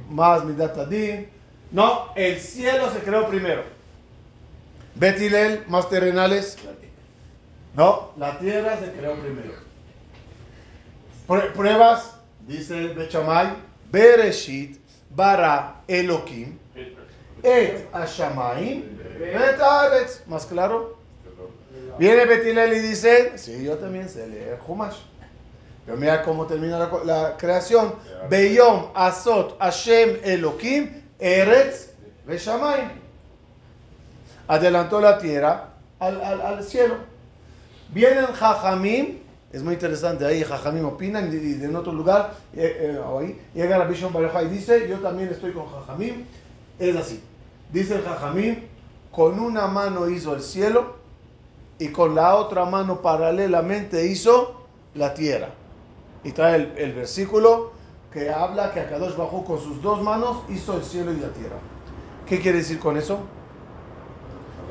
más 0.09 0.45
Midat 0.45 0.77
Adin. 0.79 1.29
No, 1.71 2.09
el 2.15 2.39
cielo 2.41 2.91
se 2.91 3.01
creó 3.01 3.27
primero. 3.29 3.63
Bet 4.95 5.21
Hillel, 5.21 5.65
más 5.69 5.89
terrenales. 5.89 6.57
No, 7.75 8.13
la 8.17 8.39
tierra 8.39 8.79
se 8.79 8.93
creó 8.93 9.15
primero. 9.15 9.55
Prue- 11.27 11.53
Pruebas, 11.53 12.15
dice 12.47 12.79
el 12.79 12.95
Bet 12.95 13.11
Shammai, 13.11 13.55
Bereshit, 13.91 14.79
Bara 15.11 15.77
Elohim, 15.89 16.59
Et 17.43 17.87
Hashamayim, 17.93 18.83
Bet 19.19 19.61
Haaretz. 19.61 20.27
¿Más 20.27 20.47
claro? 20.47 20.97
Viene 21.99 22.25
Bet 22.25 22.45
Hillel 22.47 22.73
y 22.73 22.79
dice, 22.81 23.37
sí, 23.39 23.63
yo 23.65 23.77
también 23.77 24.09
sé 24.09 24.27
leer 24.27 24.59
Humash. 24.67 24.97
Pero 25.85 25.99
mira 25.99 26.23
cómo 26.23 26.47
termina 26.47 26.91
la, 27.05 27.37
creación. 27.37 27.95
Beyom 28.31 28.87
Asot 28.95 29.59
Hashem 29.61 30.17
Elohim 30.25 30.91
Eretz 31.19 31.91
Veshamayim. 32.27 32.89
Adelantó 34.49 35.01
la 35.01 35.19
tierra 35.19 35.69
al, 35.99 36.21
al- 36.23 36.41
al 36.41 36.65
cielo. 36.65 36.97
Vienen 37.91 38.27
Jajamim, 38.27 39.19
es 39.55 39.63
muy 39.63 39.75
interesante, 39.75 40.27
ahí 40.27 40.43
Jajamim 40.43 40.85
opinan 40.85 41.33
y, 41.33 41.37
y 41.37 41.65
en 41.65 41.77
otro 41.77 41.93
lugar, 41.93 42.35
eh, 42.55 42.97
eh, 42.97 43.01
ahí, 43.21 43.41
llega 43.55 43.79
la 43.79 43.85
Bishon 43.85 44.13
Bareja 44.13 44.43
y 44.43 44.49
dice, 44.49 44.89
yo 44.89 44.99
también 44.99 45.29
estoy 45.29 45.53
con 45.53 45.67
Jajamim, 45.67 46.25
es 46.77 46.97
así. 46.97 47.23
Dice 47.73 47.95
el 47.95 48.03
Jajamim, 48.03 48.57
con 49.13 49.39
una 49.39 49.69
mano 49.69 50.09
hizo 50.09 50.35
el 50.35 50.43
cielo 50.43 50.97
y 51.79 51.89
con 51.89 52.17
la 52.17 52.35
otra 52.35 52.65
mano 52.65 53.01
paralelamente 53.01 54.05
hizo 54.07 54.67
la 54.95 55.15
tierra. 55.15 55.51
Y 56.25 56.33
trae 56.33 56.57
el, 56.57 56.73
el 56.77 56.93
versículo 56.93 57.71
que 58.13 58.31
habla 58.31 58.73
que 58.73 58.81
Akadosh 58.81 59.17
bajó 59.17 59.45
con 59.45 59.61
sus 59.61 59.81
dos 59.81 60.03
manos, 60.03 60.39
hizo 60.49 60.77
el 60.77 60.83
cielo 60.83 61.13
y 61.13 61.17
la 61.17 61.29
tierra. 61.29 61.59
¿Qué 62.27 62.41
quiere 62.41 62.59
decir 62.59 62.81
con 62.81 62.97
eso? 62.97 63.21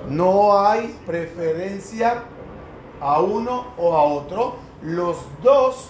No 0.10 0.60
hay 0.60 1.00
preferencia 1.06 2.24
a 3.00 3.22
uno 3.22 3.68
o 3.78 3.96
a 3.96 4.04
otro. 4.04 4.56
Los 4.84 5.18
dos 5.42 5.90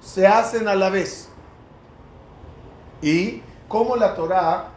se 0.00 0.26
hacen 0.26 0.68
a 0.68 0.74
la 0.74 0.90
vez. 0.90 1.28
Y 3.00 3.42
como 3.68 3.96
la 3.96 4.14
Torah 4.14 4.68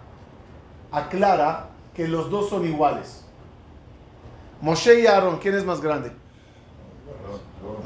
aclara 0.92 1.70
que 1.94 2.08
los 2.08 2.30
dos 2.30 2.50
son 2.50 2.66
iguales. 2.66 3.24
Moshe 4.62 5.02
y 5.02 5.08
Aarón, 5.08 5.38
¿quién 5.38 5.56
es 5.56 5.66
más 5.66 5.82
grande? 5.82 6.12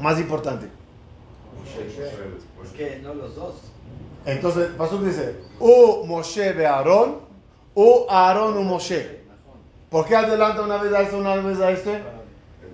Más 0.00 0.18
importante. 0.18 0.68
Es 2.62 2.70
que 2.70 3.00
no 3.02 3.14
los 3.14 3.34
dos. 3.34 3.54
Entonces, 4.24 4.68
Pasuk 4.76 5.02
dice, 5.02 5.40
U 5.58 6.04
Moshe 6.06 6.52
ve 6.52 6.66
Aarón, 6.66 7.18
U 7.74 8.06
Aarón 8.08 8.56
u 8.56 8.62
Moshe. 8.62 9.20
¿Por 9.90 10.06
qué 10.06 10.14
adelanta 10.14 10.62
una 10.62 10.76
vez 10.76 10.92
a 10.92 11.00
este, 11.02 11.16
una 11.16 11.34
vez 11.36 11.60
a 11.60 11.70
este? 11.70 12.02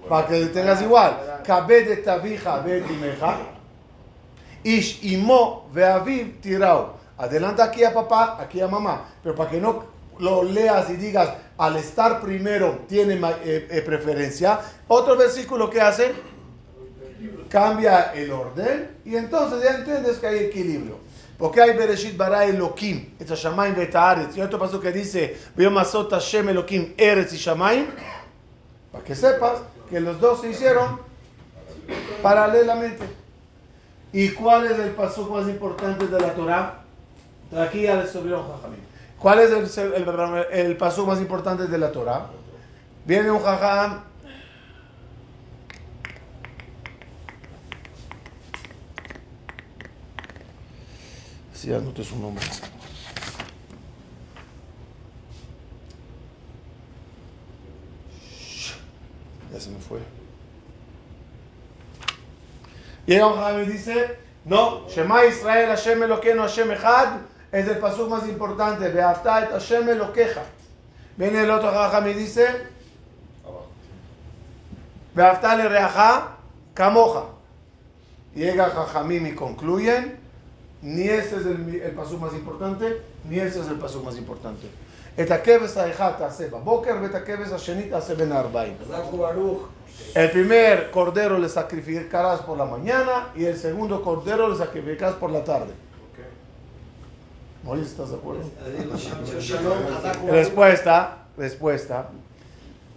Para 0.09 0.26
que 0.26 0.47
tengas 0.47 0.83
igual. 0.83 1.35
Et 1.48 2.08
avija 2.08 2.58
ve 2.58 2.78
et 2.78 2.90
imeja. 2.90 3.36
Ish 4.64 5.04
imo 5.04 5.68
ve 5.72 5.84
aviv 5.84 6.40
tirao. 6.42 6.98
Adelanta 7.18 7.64
aquí 7.64 7.84
a 7.84 7.94
papá, 7.94 8.36
aquí 8.40 8.60
a 8.60 8.68
mamá. 8.68 9.04
Pero 9.22 9.34
para 9.34 9.50
que 9.50 9.60
no 9.60 9.84
lo 10.18 10.42
leas 10.42 10.90
y 10.90 10.96
digas, 10.96 11.30
al 11.56 11.76
estar 11.76 12.20
primero 12.20 12.80
tiene 12.88 13.14
eh, 13.44 13.68
eh, 13.70 13.82
preferencia. 13.82 14.60
Otro 14.88 15.16
versículo 15.16 15.70
que 15.70 15.80
hace, 15.80 16.12
cambia 17.48 18.12
el 18.12 18.32
orden 18.32 18.90
y 19.04 19.16
entonces 19.16 19.62
ya 19.62 19.76
entiendes 19.76 20.18
que 20.18 20.26
hay 20.26 20.38
equilibrio. 20.44 20.98
Porque 21.38 21.60
hay 21.60 21.76
Bereshit 21.76 22.16
bara 22.16 22.46
Elohim, 22.46 23.14
et 23.20 23.28
Hashamayim 23.28 23.76
Haaretz. 23.92 24.36
Y 24.36 24.40
otro 24.40 24.58
paso 24.58 24.80
que 24.80 24.90
dice, 24.90 25.36
Hashem 26.10 26.48
Elohim, 26.48 26.94
Eretz 26.96 27.34
y 27.34 27.36
Shamayim. 27.36 27.86
Para 28.90 29.04
que 29.04 29.14
sepas 29.14 29.58
que 29.90 30.00
los 30.00 30.18
dos 30.18 30.40
se 30.40 30.50
hicieron 30.50 31.05
paralelamente. 32.22 33.04
¿Y 34.12 34.30
cuál 34.30 34.66
es 34.66 34.78
el 34.78 34.90
paso 34.90 35.28
más 35.28 35.48
importante 35.48 36.06
de 36.06 36.20
la 36.20 36.34
Torah? 36.34 36.80
Aquí 37.56 37.82
ya 37.82 37.96
les 37.96 38.10
subieron 38.10 38.46
Jajamín. 38.46 38.80
¿Cuál 39.18 39.40
es 39.40 39.78
el, 39.78 40.76
paso 40.76 41.06
más 41.06 41.20
importante 41.20 41.66
de 41.66 41.78
la 41.78 41.90
Torah? 41.90 42.26
Viene 43.04 43.30
un 43.30 43.42
Jajam. 43.42 44.02
Si 51.54 51.68
ya 51.68 51.76
anoté 51.78 52.04
su 52.04 52.18
nombre. 52.18 52.44
Ya 59.52 59.60
se 59.60 59.70
me 59.70 59.78
fue. 59.78 60.25
Llega 63.05 63.27
un 63.27 63.35
Jajam 63.35 63.63
y 63.63 63.65
dice, 63.65 64.17
no, 64.45 64.88
Shema 64.88 65.25
Israel, 65.25 65.69
Hashem 65.69 66.03
Eloqueno, 66.03 66.43
Hashem 66.43 66.71
Echad, 66.71 67.19
es 67.51 67.67
el 67.67 67.77
paso 67.77 68.07
más 68.07 68.27
importante. 68.27 68.89
Beafta 68.89 69.43
et 69.43 69.51
Hashem 69.51 69.89
Eloqueja. 69.89 70.43
Viene 71.17 71.41
el 71.41 71.51
otro 71.51 71.71
Jajam 71.71 72.07
y 72.07 72.13
dice, 72.13 72.47
Beafta 75.13 75.55
le 75.55 75.67
reaja, 75.67 76.38
Kamoja. 76.73 77.25
Llega 78.33 78.69
Jajamim 78.69 79.27
y 79.27 79.35
concluyen, 79.35 80.17
ni 80.81 81.03
ese 81.03 81.35
es 81.38 81.45
el, 81.45 81.81
el 81.83 81.91
paso 81.91 82.17
más 82.17 82.33
importante, 82.33 83.01
ni 83.29 83.39
ese 83.39 83.59
es 83.59 83.67
el 83.67 83.77
paso 83.77 84.01
más 84.01 84.17
importante. 84.17 84.67
את 85.19 85.31
הכבש 85.31 85.77
האחד 85.77 86.11
תעשה 86.17 86.47
בבוקר 86.47 86.95
ואת 87.01 87.15
הכבש 87.15 87.51
השני 87.51 87.89
תעשה 87.89 88.15
בין 88.15 88.31
הארבעים. 88.31 88.73
el 90.14 90.30
primer 90.30 90.90
cordero 90.90 91.38
le 91.38 91.48
sacrificarás 91.48 92.40
por 92.40 92.56
la 92.56 92.64
mañana 92.64 93.32
y 93.34 93.44
el 93.44 93.56
segundo 93.56 94.02
cordero 94.02 94.48
le 94.48 94.56
sacrificarás 94.56 95.14
por 95.16 95.30
la 95.30 95.44
tarde. 95.44 95.72
Moisés, 97.62 97.90
¿estás 97.90 98.10
de 98.10 98.16
acuerdo? 98.16 98.42
Respuesta, 100.30 101.26
respuesta. 101.36 102.08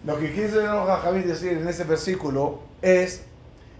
Lo 0.06 0.18
que 0.18 0.32
quiere 0.32 0.50
Javid 0.50 1.26
decir 1.26 1.54
en 1.54 1.68
ese 1.68 1.84
versículo 1.84 2.60
es 2.82 3.24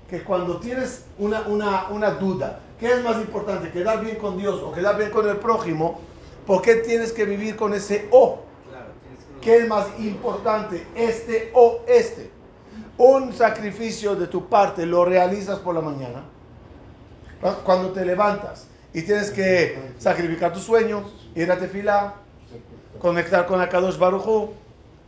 que 0.10 0.24
cuando 0.24 0.58
tienes 0.58 1.06
una, 1.18 1.42
una, 1.42 1.88
una 1.90 2.12
duda, 2.12 2.60
¿qué 2.80 2.92
es 2.92 3.04
más 3.04 3.18
importante, 3.18 3.70
quedar 3.70 4.04
bien 4.04 4.18
con 4.18 4.38
Dios 4.38 4.62
o 4.62 4.72
quedar 4.72 4.98
bien 4.98 5.12
con 5.12 5.30
el 5.30 5.38
prójimo? 5.38 6.00
¿Por 6.46 6.62
qué 6.62 6.76
tienes 6.76 7.12
que 7.12 7.26
vivir 7.26 7.56
con 7.56 7.74
ese 7.74 8.08
o? 8.12 8.42
¿Qué 9.40 9.60
es 9.60 9.68
más 9.68 9.88
importante, 10.00 10.86
este 10.96 11.52
o 11.54 11.82
este? 11.88 12.32
Un 13.00 13.32
sacrificio 13.32 14.14
de 14.18 14.28
tu 14.28 14.50
parte 14.50 14.86
lo 14.86 15.06
realizas 15.06 15.60
por 15.60 15.74
la 15.74 15.80
mañana. 15.80 16.22
Cuando 17.64 17.92
te 17.92 18.04
levantas 18.04 18.68
y 18.94 19.04
tienes 19.04 19.32
que 19.32 19.94
sacrificar 19.98 20.52
tu 20.52 20.60
sueño, 20.60 21.06
ir 21.34 21.50
a 21.50 21.58
tefilá, 21.58 22.16
conectar 23.00 23.46
con 23.46 23.62
Akadosh 23.62 23.98
Baruchu, 23.98 24.50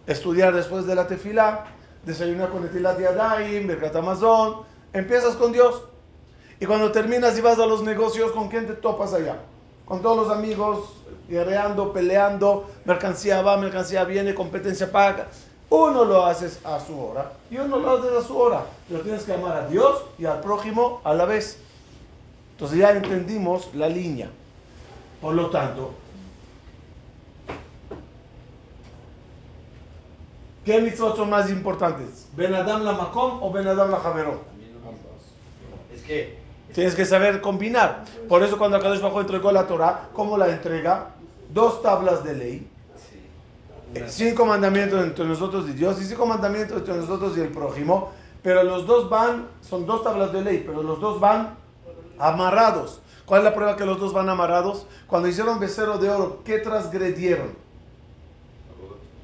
estudiar 0.07 0.55
después 0.55 0.85
de 0.85 0.95
la 0.95 1.05
tefilá, 1.05 1.65
desayunar 2.05 2.49
con 2.49 2.63
Etilat 2.63 2.97
Yadayim, 2.97 3.67
Berkat 3.67 3.97
Amazon, 3.97 4.61
empiezas 4.93 5.35
con 5.35 5.51
Dios. 5.51 5.83
Y 6.61 6.65
cuando 6.67 6.93
terminas 6.93 7.37
y 7.37 7.41
vas 7.41 7.59
a 7.59 7.65
los 7.65 7.83
negocios, 7.83 8.31
¿con 8.31 8.47
quién 8.47 8.67
te 8.67 8.73
topas 8.73 9.13
allá? 9.13 9.39
Con 9.83 10.01
todos 10.01 10.15
los 10.15 10.37
amigos, 10.37 11.03
guerreando, 11.27 11.91
peleando, 11.91 12.71
mercancía 12.85 13.41
va, 13.41 13.57
mercancía 13.57 14.05
viene, 14.05 14.33
competencia 14.33 14.89
paga. 14.89 15.27
Uno 15.71 16.03
lo 16.03 16.25
haces 16.25 16.59
a 16.65 16.81
su 16.81 16.99
hora 16.99 17.31
y 17.49 17.57
uno 17.57 17.79
lo 17.79 17.91
haces 17.91 18.11
a 18.11 18.27
su 18.27 18.37
hora. 18.37 18.65
Pero 18.89 19.01
tienes 19.01 19.23
que 19.23 19.33
amar 19.33 19.55
a 19.55 19.67
Dios 19.67 20.03
y 20.19 20.25
al 20.25 20.41
prójimo 20.41 20.99
a 21.05 21.13
la 21.13 21.23
vez. 21.23 21.59
Entonces 22.51 22.77
ya 22.77 22.91
entendimos 22.91 23.73
la 23.73 23.87
línea. 23.87 24.29
Por 25.21 25.33
lo 25.33 25.49
tanto, 25.49 25.93
¿qué 30.65 30.81
mitzvot 30.81 31.15
son 31.15 31.29
más 31.29 31.49
importantes? 31.49 32.27
¿Ben 32.35 32.53
Adam 32.53 32.83
la 32.83 32.91
Makom 32.91 33.41
o 33.41 33.49
Ben 33.49 33.65
Adam 33.65 33.91
la 33.91 33.99
Javeró? 33.99 34.41
Es 35.95 36.01
que 36.01 36.41
Tienes 36.73 36.95
que 36.95 37.05
saber 37.05 37.41
combinar. 37.41 38.05
Por 38.29 38.43
eso 38.43 38.57
cuando 38.57 38.77
Akadosh 38.77 39.01
Bajo 39.01 39.19
entregó 39.21 39.51
la 39.51 39.67
Torah, 39.67 40.09
¿cómo 40.13 40.37
la 40.37 40.49
entrega? 40.49 41.09
Dos 41.53 41.81
tablas 41.81 42.23
de 42.23 42.33
ley. 42.33 42.70
Cinco 44.07 44.45
mandamientos 44.45 45.03
entre 45.03 45.25
nosotros 45.25 45.67
y 45.69 45.73
Dios 45.73 46.01
y 46.01 46.05
cinco 46.05 46.25
mandamientos 46.25 46.77
entre 46.77 46.95
nosotros 46.95 47.37
y 47.37 47.41
el 47.41 47.49
prójimo. 47.49 48.11
Pero 48.41 48.63
los 48.63 48.87
dos 48.87 49.09
van, 49.09 49.47
son 49.61 49.85
dos 49.85 50.03
tablas 50.03 50.31
de 50.33 50.41
ley, 50.41 50.63
pero 50.65 50.81
los 50.81 50.99
dos 50.99 51.19
van 51.19 51.55
amarrados. 52.17 53.01
¿Cuál 53.25 53.41
es 53.41 53.45
la 53.45 53.53
prueba 53.53 53.75
que 53.75 53.85
los 53.85 53.99
dos 53.99 54.13
van 54.13 54.29
amarrados? 54.29 54.85
Cuando 55.07 55.27
hicieron 55.27 55.59
becerro 55.59 55.97
de 55.97 56.09
oro, 56.09 56.41
¿qué 56.43 56.59
transgredieron? 56.59 57.55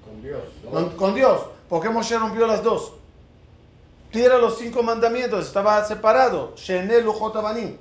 Con 0.06 0.21
Dios. 0.21 0.43
Con, 0.71 0.89
con 0.91 1.15
Dios. 1.15 1.41
¿Por 1.67 1.82
qué 1.82 1.89
Moshe 1.89 2.17
rompió 2.17 2.45
las 2.47 2.63
dos? 2.63 2.93
Tira 4.12 4.38
los 4.38 4.58
cinco 4.58 4.84
mandamientos, 4.84 5.45
estaba 5.45 5.84
separado. 5.84 6.53
Abanim. 7.36 7.77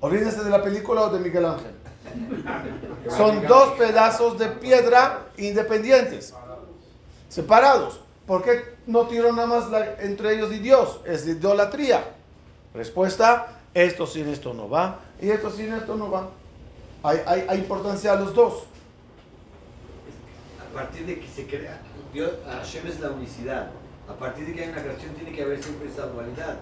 Olvídense 0.00 0.44
de 0.44 0.50
la 0.50 0.62
película 0.62 1.02
o 1.02 1.10
de 1.10 1.18
Miguel 1.18 1.46
Ángel. 1.46 1.72
Son 3.08 3.46
dos 3.46 3.72
pedazos 3.74 4.38
de 4.38 4.48
piedra 4.48 5.26
independientes, 5.36 6.34
separados. 7.28 8.00
¿Por 8.26 8.42
qué 8.42 8.76
no 8.86 9.06
tiró 9.06 9.32
nada 9.32 9.46
más 9.46 9.66
entre 10.00 10.34
ellos 10.34 10.52
y 10.52 10.58
Dios? 10.58 11.00
Es 11.04 11.26
idolatría. 11.26 12.02
Respuesta, 12.74 13.60
esto 13.72 14.06
sin 14.06 14.28
esto 14.28 14.52
no 14.52 14.68
va 14.68 15.00
y 15.20 15.30
esto 15.30 15.50
sin 15.50 15.72
esto 15.72 15.96
no 15.96 16.10
va. 16.10 16.28
Hay, 17.02 17.20
hay, 17.26 17.46
hay 17.48 17.58
importancia 17.58 18.12
a 18.12 18.16
los 18.16 18.34
dos. 18.34 18.64
a 20.60 20.74
partir 20.74 21.06
de 21.06 21.20
que 21.20 21.28
se 21.28 21.46
crea, 21.46 21.80
Dios, 22.12 22.32
Hashem 22.46 22.86
es 22.86 23.00
la 23.00 23.10
unicidad. 23.10 23.70
A 24.08 24.14
partir 24.14 24.46
de 24.46 24.54
que 24.54 24.64
hay 24.64 24.68
una 24.70 24.82
creación 24.82 25.14
tiene 25.14 25.32
que 25.32 25.42
haber 25.42 25.62
siempre 25.62 25.88
esa 25.88 26.06
dualidad. 26.06 26.56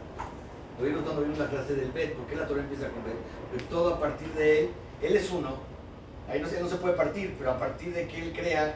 Lo 0.78 0.86
vimos 0.86 1.02
cuando 1.02 1.22
vimos 1.22 1.38
la 1.38 1.46
clase 1.46 1.74
del 1.74 1.90
Bet, 1.92 2.14
¿por 2.14 2.26
qué 2.26 2.36
la 2.36 2.46
Torah 2.46 2.62
empieza 2.62 2.88
con 2.88 3.04
Bet? 3.04 3.16
Pero 3.52 3.64
todo 3.66 3.94
a 3.94 4.00
partir 4.00 4.28
de 4.34 4.60
él, 4.60 4.70
él 5.02 5.16
es 5.16 5.30
uno. 5.30 5.50
Ahí 6.28 6.40
no 6.40 6.48
se, 6.48 6.60
no 6.60 6.68
se 6.68 6.76
puede 6.76 6.94
partir, 6.94 7.34
pero 7.38 7.52
a 7.52 7.58
partir 7.58 7.92
de 7.92 8.06
que 8.06 8.22
él 8.22 8.32
crea, 8.32 8.74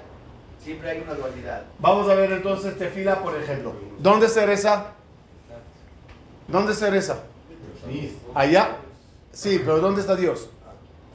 siempre 0.63 0.91
hay 0.91 1.01
una 1.01 1.15
dualidad. 1.15 1.65
Vamos 1.79 2.09
a 2.09 2.15
ver 2.15 2.33
entonces 2.33 2.77
tefila, 2.77 3.23
por 3.23 3.37
ejemplo. 3.37 3.75
¿Dónde 3.99 4.29
se 4.29 4.45
reza? 4.45 4.93
¿Dónde 6.47 6.75
se 6.75 6.91
reza? 6.91 7.19
Allá. 8.35 8.77
Sí, 9.33 9.61
pero 9.65 9.81
¿dónde 9.81 10.01
está 10.01 10.17
Dios? 10.17 10.49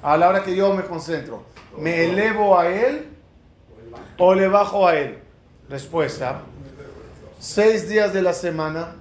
A 0.02 0.18
la 0.18 0.30
hora 0.30 0.44
que 0.44 0.56
yo 0.56 0.74
me 0.74 0.84
concentro. 0.84 1.44
¿Me 1.78 2.06
elevo 2.06 2.58
a 2.58 2.68
Él 2.68 3.10
o 4.18 4.34
le 4.34 4.48
bajo 4.48 4.88
a 4.88 4.96
Él? 4.96 5.20
Respuesta. 5.70 6.42
Seis 7.40 7.90
días 7.90 8.14
de 8.14 8.22
la 8.22 8.34
semana 8.34 8.96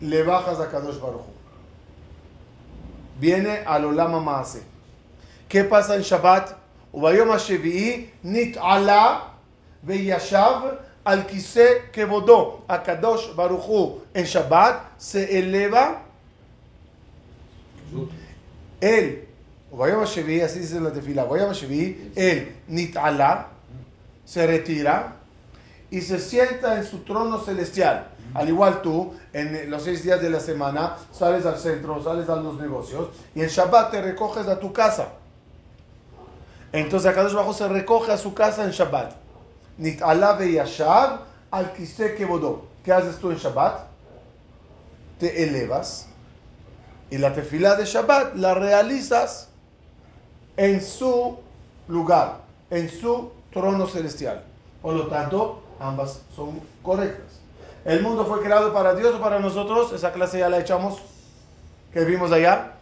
le 0.00 0.22
bajas 0.22 0.60
a 0.60 0.70
Kadosh 0.70 1.00
Baruj. 1.00 1.22
Viene 3.18 3.62
al 3.66 3.84
Olama 3.84 4.20
Maase. 4.20 4.62
¿Qué 5.49 5.63
pasa 5.63 5.95
en 5.95 6.03
Shabbat? 6.03 6.53
וביום 6.93 7.31
השביעי 7.31 8.05
נתעלה 8.23 9.19
וישב 9.83 10.55
על 11.05 11.23
כיסא 11.27 11.73
כבודו. 11.93 12.61
הקדוש 12.69 13.33
ברוך 13.35 13.63
הוא 13.63 13.99
en 14.15 14.25
Shabbat 14.25 14.73
se 14.99 15.23
eleva 15.29 15.95
él, 18.81 19.05
וביום 19.71 20.03
השביעי, 20.03 20.43
así 20.43 20.59
dice 20.59 20.77
en 20.77 20.83
la 20.83 20.91
tefila, 20.91 21.25
ביום 21.25 21.49
השביעי, 21.49 21.95
él 22.15 22.43
נתעלה, 22.69 23.43
se 24.25 24.47
retira 24.47 25.15
y 25.91 26.01
se 26.01 26.19
sienta 26.19 26.77
en 26.77 26.85
su 26.85 26.99
trono 26.99 27.39
celestial. 27.39 28.07
Al 28.33 28.47
igual 28.47 28.81
tú, 28.81 29.13
en 29.33 29.69
los 29.69 29.83
seis 29.83 30.03
días 30.03 30.21
de 30.21 30.29
la 30.29 30.39
semana, 30.39 30.95
sales 31.11 31.45
al 31.45 31.57
centro, 31.57 32.01
sales 32.01 32.29
a 32.29 32.37
los 32.37 32.57
negocios 32.59 33.09
y 33.35 33.41
en 33.41 33.49
Shabbat 33.49 33.91
te 33.91 34.01
recoges 34.01 34.47
a 34.47 34.57
tu 34.57 34.71
casa. 34.71 35.09
Entonces 36.72 37.10
acá 37.10 37.22
abajo 37.22 37.52
se 37.52 37.68
recoge 37.68 38.12
a 38.12 38.18
su 38.18 38.34
casa 38.34 38.64
en 38.64 38.70
Shabbat. 38.70 39.12
Nit'ala 39.78 40.38
yashav 40.44 41.20
al 41.50 41.72
kiseh 41.72 42.14
kebodó. 42.14 42.66
¿Qué 42.84 42.92
haces 42.92 43.18
tú 43.18 43.30
en 43.30 43.36
Shabbat? 43.36 43.86
Te 45.18 45.44
elevas 45.44 46.08
y 47.10 47.18
la 47.18 47.32
tefilá 47.32 47.76
de 47.76 47.84
Shabbat 47.84 48.34
la 48.34 48.54
realizas 48.54 49.48
en 50.56 50.82
su 50.82 51.38
lugar, 51.88 52.38
en 52.70 52.90
su 52.90 53.30
trono 53.52 53.86
celestial. 53.86 54.42
Por 54.82 54.94
lo 54.94 55.06
tanto, 55.06 55.62
ambas 55.78 56.22
son 56.34 56.60
correctas. 56.82 57.40
¿El 57.84 58.02
mundo 58.02 58.26
fue 58.26 58.42
creado 58.42 58.72
para 58.72 58.94
Dios 58.94 59.14
o 59.14 59.20
para 59.20 59.38
nosotros? 59.38 59.92
Esa 59.92 60.12
clase 60.12 60.40
ya 60.40 60.48
la 60.48 60.58
echamos, 60.58 60.98
que 61.92 62.04
vimos 62.04 62.32
allá. 62.32 62.72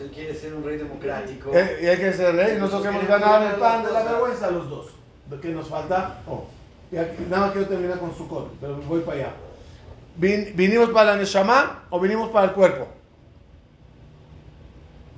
Pues 0.00 0.08
él 0.10 0.16
quiere 0.16 0.34
ser 0.34 0.54
un 0.54 0.64
rey 0.64 0.78
democrático. 0.78 1.50
Eh, 1.52 1.80
Y 1.82 1.86
hay 1.86 1.96
que 1.98 2.12
ser 2.14 2.34
rey. 2.34 2.56
Nosotros 2.58 2.82
queremos 2.84 3.06
ganar 3.06 3.42
el 3.54 3.60
pan 3.60 3.84
de 3.84 3.92
la 3.92 4.02
vergüenza 4.02 4.50
los 4.50 4.70
dos. 4.70 4.86
¿Qué 5.42 5.48
nos 5.48 5.68
falta? 5.68 6.22
Oh. 6.26 6.44
Y 6.90 6.96
aquí, 6.96 7.24
nada 7.28 7.42
más 7.46 7.52
quiero 7.52 7.68
terminar 7.68 7.98
con 7.98 8.14
su 8.16 8.26
coro, 8.26 8.48
pero 8.60 8.76
voy 8.88 9.00
para 9.00 9.18
allá. 9.18 9.32
Vin- 10.18 10.52
¿Vinimos 10.56 10.88
para 10.90 11.12
la 11.12 11.16
Neshama 11.18 11.84
o 11.90 12.00
vinimos 12.00 12.30
para 12.30 12.46
el 12.46 12.52
cuerpo? 12.52 12.88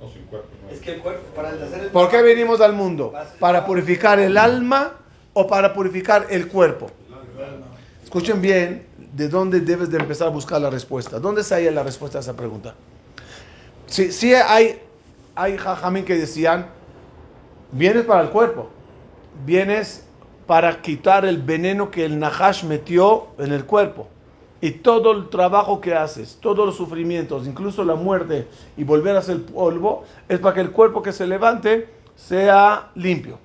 No, 0.01 0.09
sin 0.11 0.23
cuerpo. 0.23 0.49
no. 0.67 0.69
Es 0.73 0.81
que 0.81 0.95
el 0.95 1.01
cuerpo, 1.01 1.21
para 1.33 1.49
hacer 1.51 1.79
el 1.85 1.87
¿Por 1.87 2.09
qué 2.09 2.21
venimos 2.21 2.59
al 2.61 2.73
mundo? 2.73 3.13
¿Para 3.39 3.65
purificar 3.65 4.19
el 4.19 4.37
alma 4.37 4.91
o 5.31 5.47
para 5.47 5.73
purificar 5.73 6.27
el 6.29 6.49
cuerpo? 6.49 6.91
Escuchen 8.03 8.41
bien 8.41 8.85
de 8.97 9.29
dónde 9.29 9.61
debes 9.61 9.89
de 9.89 9.97
empezar 9.97 10.27
a 10.27 10.31
buscar 10.31 10.59
la 10.61 10.69
respuesta. 10.69 11.19
¿Dónde 11.19 11.41
se 11.43 11.55
halla 11.55 11.71
la 11.71 11.83
respuesta 11.83 12.17
a 12.17 12.21
esa 12.21 12.35
pregunta? 12.35 12.75
Sí, 13.93 14.11
sí 14.11 14.33
hay, 14.33 14.81
hay 15.35 15.55
jajamín 15.55 16.03
que 16.03 16.15
decían, 16.15 16.65
vienes 17.71 18.05
para 18.05 18.21
el 18.21 18.29
cuerpo, 18.29 18.71
vienes 19.45 20.03
para 20.47 20.81
quitar 20.81 21.25
el 21.25 21.39
veneno 21.39 21.91
que 21.91 22.03
el 22.03 22.17
Nahash 22.17 22.63
metió 22.63 23.27
en 23.37 23.53
el 23.53 23.65
cuerpo. 23.65 24.07
Y 24.61 24.71
todo 24.71 25.11
el 25.11 25.29
trabajo 25.29 25.79
que 25.79 25.93
haces, 25.93 26.39
todos 26.41 26.65
los 26.65 26.75
sufrimientos, 26.75 27.45
incluso 27.45 27.83
la 27.83 27.93
muerte 27.93 28.47
y 28.75 28.83
volver 28.83 29.15
a 29.15 29.21
ser 29.21 29.45
polvo, 29.45 30.05
es 30.27 30.39
para 30.39 30.55
que 30.55 30.61
el 30.61 30.71
cuerpo 30.71 31.03
que 31.03 31.11
se 31.11 31.27
levante 31.27 31.87
sea 32.15 32.89
limpio. 32.95 33.37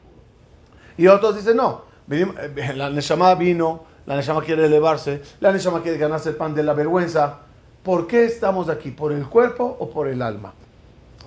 Y 0.96 1.08
otros 1.08 1.36
dicen, 1.36 1.58
no, 1.58 1.82
eh, 2.10 2.72
la 2.74 2.88
Neshama 2.88 3.34
vino, 3.34 3.84
la 4.06 4.16
Neshama 4.16 4.40
quiere 4.40 4.64
elevarse, 4.64 5.20
la 5.40 5.52
Neshama 5.52 5.82
quiere 5.82 5.98
ganarse 5.98 6.30
el 6.30 6.36
pan 6.36 6.54
de 6.54 6.62
la 6.62 6.72
vergüenza. 6.72 7.40
¿Por 7.88 8.06
qué 8.06 8.26
estamos 8.26 8.68
aquí? 8.68 8.90
¿Por 8.90 9.12
el 9.12 9.26
cuerpo 9.26 9.64
o 9.80 9.88
por 9.88 10.08
el 10.08 10.20
alma? 10.20 10.52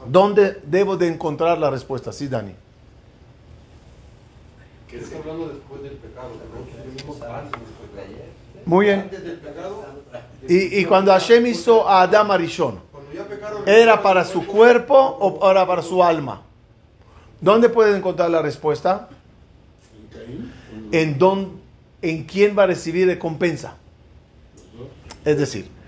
¿Dónde 0.06 0.62
debo 0.64 0.96
de 0.96 1.08
encontrar 1.08 1.58
la 1.58 1.72
respuesta? 1.72 2.14
Sí, 2.14 2.28
Dani. 2.28 2.54
Que 4.88 4.98
está 5.00 5.18
hablando 5.18 5.48
después 5.48 5.82
del 5.82 5.94
pecado. 5.94 6.30
Muy 8.64 8.86
bien. 8.86 9.10
Y, 10.48 10.82
y 10.82 10.86
cuando 10.86 11.12
Hashem 11.12 11.48
hizo 11.48 11.90
a 11.90 12.04
Adam 12.04 12.30
Arishon. 12.30 12.80
¿era 13.66 14.00
para 14.04 14.24
su 14.24 14.46
cuerpo 14.46 14.96
o 14.96 15.50
era 15.50 15.66
para 15.66 15.82
su 15.82 16.04
alma? 16.04 16.44
¿Dónde 17.40 17.70
pueden 17.70 17.96
encontrar 17.96 18.30
la 18.30 18.44
respuesta? 18.44 19.10
En 20.92 22.24
quién 22.26 22.56
va 22.56 22.64
a 22.64 22.68
recibir 22.68 23.08
recompensa. 23.08 23.78
Es 25.26 25.40
decir, 25.40 25.81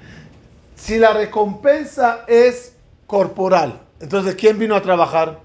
si 0.84 1.00
la 1.00 1.14
recompensa 1.14 2.26
es 2.28 2.76
corporal, 3.08 3.80
entonces 4.02 4.36
¿quién 4.36 4.60
vino 4.60 4.76
a 4.76 4.82
trabajar? 4.82 5.40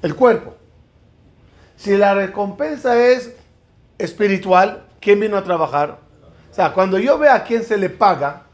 El 0.00 0.14
cuerpo. 0.14 0.54
Si 1.76 1.94
la 1.94 2.14
recompensa 2.14 2.98
es 2.98 3.34
espiritual, 3.98 4.84
¿quién 5.00 5.20
vino 5.20 5.36
a 5.36 5.44
trabajar? 5.44 5.98
O 6.50 6.54
sea, 6.54 6.72
cuando 6.72 6.98
yo 6.98 7.18
veo 7.18 7.30
a 7.30 7.44
quién 7.44 7.62
se 7.62 7.76
le 7.76 7.90
paga, 7.90 8.44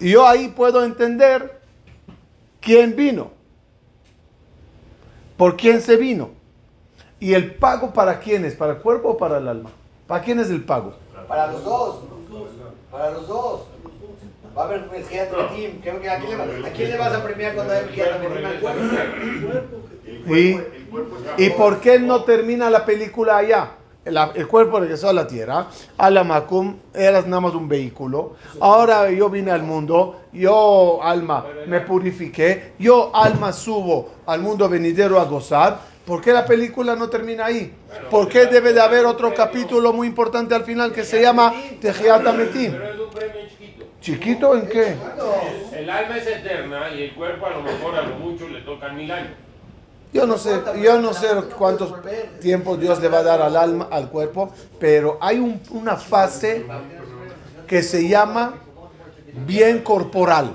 yo 0.00 0.26
ahí 0.26 0.48
puedo 0.48 0.84
entender 0.84 1.60
quién 2.60 2.96
vino, 2.96 3.30
por 5.36 5.56
quién 5.56 5.80
se 5.80 5.96
vino. 5.96 6.30
¿Y 7.20 7.34
el 7.34 7.54
pago 7.54 7.92
para 7.92 8.18
quién 8.18 8.44
es? 8.44 8.56
¿Para 8.56 8.72
el 8.72 8.78
cuerpo 8.78 9.10
o 9.10 9.16
para 9.16 9.38
el 9.38 9.46
alma? 9.46 9.70
¿Para 10.08 10.24
quién 10.24 10.40
es 10.40 10.50
el 10.50 10.64
pago? 10.64 10.94
Para 11.28 11.52
los 11.52 11.64
dos. 11.64 12.00
Para 12.94 13.10
los 13.10 13.26
dos. 13.26 13.60
Va 14.56 14.62
a 14.62 14.64
haber 14.66 14.86
Mejiat 14.88 15.30
Metim. 15.32 15.80
¿Qué- 15.82 15.98
qué- 16.00 16.08
¿A 16.10 16.18
quién 16.20 16.30
le 16.30 16.36
va- 16.36 16.68
a 16.68 16.70
quién 16.70 16.90
le 16.90 16.96
vas 16.96 17.12
a 17.12 17.24
premiar 17.24 17.54
cuando 17.56 17.72
hay 17.72 17.86
Mejiat 17.86 18.20
Metim 18.20 18.46
al 18.46 18.60
cuerpo? 18.60 19.76
¿Y, 21.38 21.44
¿Y 21.44 21.50
por 21.50 21.80
qué 21.80 21.98
no 21.98 22.22
termina 22.22 22.70
la 22.70 22.84
película 22.86 23.38
allá? 23.38 23.70
El, 24.04 24.16
el 24.34 24.46
cuerpo 24.46 24.78
regresó 24.78 25.08
a 25.08 25.12
la 25.12 25.26
tierra, 25.26 25.66
a 25.96 26.10
la 26.10 26.22
Macum, 26.24 26.76
eras 26.94 27.26
nada 27.26 27.40
más 27.40 27.54
un 27.54 27.66
vehículo. 27.68 28.36
Ahora 28.60 29.10
yo 29.10 29.28
vine 29.28 29.50
al 29.50 29.62
mundo, 29.64 30.20
yo 30.32 31.02
alma 31.02 31.44
me 31.66 31.80
purifiqué, 31.80 32.74
yo 32.78 33.10
alma 33.16 33.52
subo 33.52 34.10
al 34.26 34.40
mundo 34.40 34.68
venidero 34.68 35.18
a 35.18 35.24
gozar. 35.24 35.93
¿Por 36.06 36.20
qué 36.20 36.32
la 36.32 36.44
película 36.44 36.94
no 36.96 37.08
termina 37.08 37.46
ahí? 37.46 37.72
¿Por 38.10 38.28
qué 38.28 38.46
debe 38.46 38.72
de 38.74 38.80
haber 38.80 39.06
otro 39.06 39.32
capítulo 39.34 39.92
muy 39.92 40.06
importante 40.06 40.54
al 40.54 40.64
final 40.64 40.92
que 40.92 41.02
se 41.04 41.22
llama 41.22 41.54
Tejiat 41.80 42.26
Ametim? 42.26 42.72
Pero 42.72 42.92
es 42.92 43.00
un 43.00 43.10
premio 43.10 43.40
chiquito. 43.48 43.84
¿Chiquito 44.02 44.54
en 44.54 44.68
qué? 44.68 44.96
El 45.72 45.88
alma 45.88 46.18
es 46.18 46.26
eterna 46.26 46.90
y 46.94 47.04
el 47.04 47.14
cuerpo 47.14 47.46
a 47.46 47.50
lo 47.50 47.62
mejor 47.62 47.94
a 47.96 48.02
lo 48.02 48.16
mucho 48.16 48.46
le 48.48 48.60
tocan 48.60 48.96
mil 48.96 49.10
años. 49.10 49.30
Yo 50.12 50.26
no 50.26 50.36
sé, 50.38 50.60
yo 50.80 51.00
no 51.00 51.12
sé 51.14 51.26
cuántos 51.56 51.92
tiempos 52.40 52.78
Dios 52.78 53.00
le 53.00 53.08
va 53.08 53.18
a 53.18 53.22
dar 53.22 53.40
al 53.42 53.56
alma, 53.56 53.88
al 53.90 54.10
cuerpo, 54.10 54.52
pero 54.78 55.18
hay 55.20 55.38
un- 55.38 55.60
una 55.70 55.96
fase 55.96 56.66
que 57.66 57.82
se 57.82 58.06
llama 58.06 58.54
bien 59.46 59.80
corporal. 59.80 60.50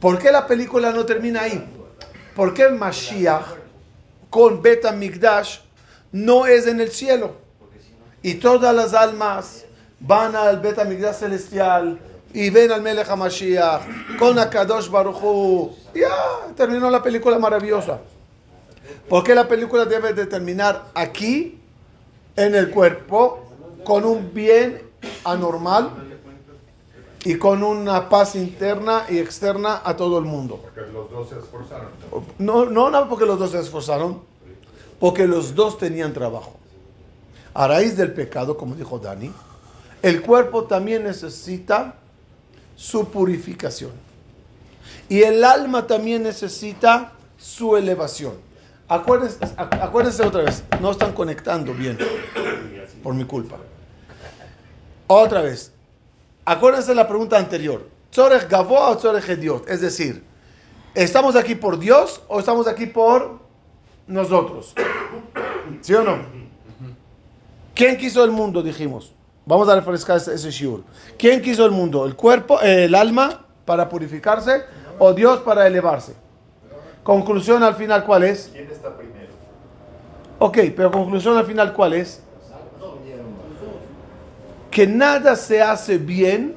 ¿Por 0.00 0.18
qué 0.18 0.30
la 0.30 0.46
película 0.46 0.90
no 0.92 1.04
termina 1.04 1.40
ahí? 1.42 1.64
¿Por 2.38 2.54
qué 2.54 2.68
Mashiach 2.68 3.56
con 4.30 4.62
Beta 4.62 4.92
Migdash 4.92 5.58
no 6.12 6.46
es 6.46 6.68
en 6.68 6.78
el 6.78 6.92
cielo? 6.92 7.32
Y 8.22 8.34
todas 8.34 8.72
las 8.72 8.94
almas 8.94 9.64
van 9.98 10.36
al 10.36 10.60
Beta 10.60 10.84
Migdash 10.84 11.16
celestial 11.16 11.98
y 12.32 12.48
ven 12.50 12.70
al 12.70 12.80
Melech 12.80 13.08
HaMashiach 13.08 14.16
con 14.20 14.38
Akadosh 14.38 14.88
Baruch 14.88 15.16
Hu. 15.20 15.74
Ya, 15.92 16.54
terminó 16.54 16.88
la 16.92 17.02
película 17.02 17.40
maravillosa. 17.40 17.98
¿Por 19.08 19.24
qué 19.24 19.34
la 19.34 19.48
película 19.48 19.84
debe 19.84 20.12
de 20.12 20.26
terminar 20.26 20.92
aquí, 20.94 21.58
en 22.36 22.54
el 22.54 22.70
cuerpo, 22.70 23.48
con 23.82 24.04
un 24.04 24.32
bien 24.32 24.80
anormal 25.24 26.07
y 27.24 27.36
con 27.36 27.62
una 27.62 28.08
paz 28.08 28.34
interna 28.36 29.04
y 29.08 29.18
externa 29.18 29.82
a 29.84 29.96
todo 29.96 30.18
el 30.18 30.24
mundo? 30.24 30.60
Porque 30.62 30.90
los 30.92 31.10
dos 31.10 31.28
se 31.28 31.38
esforzaron. 31.38 31.88
No, 32.38 32.66
no, 32.66 32.90
no 32.90 33.08
porque 33.08 33.26
los 33.26 33.38
dos 33.38 33.50
se 33.50 33.60
esforzaron, 33.60 34.20
porque 35.00 35.26
los 35.26 35.54
dos 35.54 35.78
tenían 35.78 36.12
trabajo. 36.12 36.54
A 37.54 37.66
raíz 37.66 37.96
del 37.96 38.12
pecado, 38.12 38.56
como 38.56 38.74
dijo 38.76 38.98
Dani, 38.98 39.32
el 40.02 40.22
cuerpo 40.22 40.64
también 40.64 41.02
necesita 41.04 41.96
su 42.76 43.06
purificación. 43.08 43.90
Y 45.08 45.22
el 45.22 45.42
alma 45.42 45.86
también 45.86 46.22
necesita 46.22 47.12
su 47.36 47.76
elevación. 47.76 48.34
Acuérdense, 48.88 49.38
acu- 49.40 49.82
acuérdense 49.82 50.22
otra 50.24 50.42
vez, 50.42 50.62
no 50.80 50.90
están 50.92 51.12
conectando 51.12 51.74
bien 51.74 51.98
por 53.02 53.14
mi 53.14 53.24
culpa. 53.24 53.56
Otra 55.06 55.42
vez, 55.42 55.72
acuérdense 56.48 56.94
la 56.94 57.06
pregunta 57.06 57.36
anterior. 57.36 57.86
¿Tzorech 58.10 58.48
Gavoa 58.48 58.90
o 58.90 58.96
Tzorech 58.96 59.28
Hediot? 59.28 59.68
Es 59.68 59.80
decir, 59.80 60.24
¿estamos 60.94 61.36
aquí 61.36 61.54
por 61.54 61.78
Dios 61.78 62.22
o 62.28 62.40
estamos 62.40 62.66
aquí 62.66 62.86
por 62.86 63.40
nosotros? 64.06 64.74
¿Sí 65.82 65.92
o 65.94 66.02
no? 66.02 66.18
¿Quién 67.74 67.96
quiso 67.96 68.24
el 68.24 68.30
mundo? 68.30 68.62
Dijimos. 68.62 69.12
Vamos 69.44 69.68
a 69.68 69.74
refrescar 69.74 70.16
ese, 70.16 70.34
ese 70.34 70.50
shiur. 70.50 70.84
¿Quién 71.18 71.40
quiso 71.40 71.64
el 71.64 71.70
mundo? 71.70 72.04
¿El 72.04 72.16
cuerpo, 72.16 72.60
eh, 72.60 72.84
el 72.84 72.94
alma 72.94 73.46
para 73.64 73.88
purificarse 73.88 74.64
o 74.98 75.12
Dios 75.12 75.40
para 75.40 75.66
elevarse? 75.66 76.14
Conclusión 77.02 77.62
al 77.62 77.74
final, 77.74 78.04
¿cuál 78.04 78.24
es? 78.24 78.50
¿Quién 78.52 78.70
está 78.70 78.94
primero? 78.94 79.32
Ok, 80.38 80.58
pero 80.76 80.90
conclusión 80.90 81.36
al 81.36 81.46
final, 81.46 81.72
¿cuál 81.72 81.94
es? 81.94 82.22
Que 84.78 84.86
nada 84.86 85.34
se 85.34 85.60
hace 85.60 85.98
bien 85.98 86.54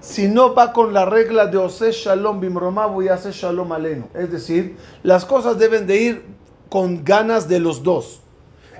si 0.00 0.26
no 0.26 0.52
va 0.52 0.72
con 0.72 0.92
la 0.92 1.04
regla 1.04 1.46
de 1.46 1.58
Ose 1.58 1.92
Shalom 1.92 2.40
Bimromabu 2.40 3.02
y 3.02 3.08
hace 3.08 3.30
Shalom 3.30 3.70
Alenu. 3.70 4.08
Es 4.14 4.32
decir, 4.32 4.76
las 5.04 5.24
cosas 5.24 5.56
deben 5.56 5.86
de 5.86 5.96
ir 5.96 6.24
con 6.68 7.04
ganas 7.04 7.46
de 7.48 7.60
los 7.60 7.84
dos. 7.84 8.18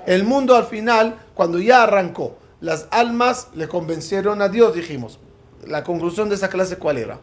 El 0.05 0.25
mundo 0.25 0.53
al 0.57 0.65
final, 0.65 1.15
cuando 1.33 1.59
ya 1.59 1.83
arrancó, 1.83 2.35
las 2.59 2.87
almas 2.91 3.47
le 3.55 3.69
convencieron 3.69 4.41
a 4.41 4.49
Dios, 4.49 4.75
dijimos. 4.75 5.17
La 5.65 5.85
conclusión 5.85 6.27
de 6.27 6.35
esa 6.35 6.49
clase, 6.49 6.75
¿cuál 6.75 6.97
era? 6.97 7.19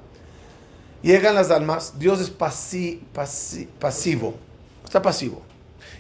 Llegan 1.03 1.35
las 1.35 1.51
almas, 1.51 1.99
Dios 1.99 2.23
es 2.23 2.31
pasi- 2.31 3.03
pasi- 3.13 3.69
pasivo, 3.79 4.33
está 4.83 5.03
pasivo. 5.03 5.43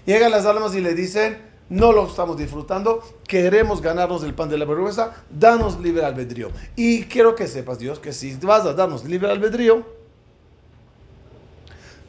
Llegan 0.07 0.31
las 0.31 0.47
almas 0.47 0.75
y 0.75 0.81
le 0.81 0.95
dicen, 0.95 1.48
no 1.69 1.93
lo 1.93 2.07
estamos 2.07 2.37
disfrutando, 2.37 3.03
queremos 3.27 3.83
ganarnos 3.83 4.23
el 4.23 4.35
pan 4.35 4.49
de 4.49 4.59
la 4.59 4.65
vergüenza, 4.65 5.25
danos 5.31 5.79
libre 5.81 6.05
albedrío. 6.05 6.51
Y 6.77 7.05
quiero 7.05 7.35
que 7.35 7.47
sepas, 7.47 7.79
Dios, 7.79 7.99
que 7.99 8.13
si 8.13 8.35
vas 8.37 8.65
a 8.65 8.73
darnos 8.73 9.05
libre 9.05 9.31
albedrío, 9.31 9.85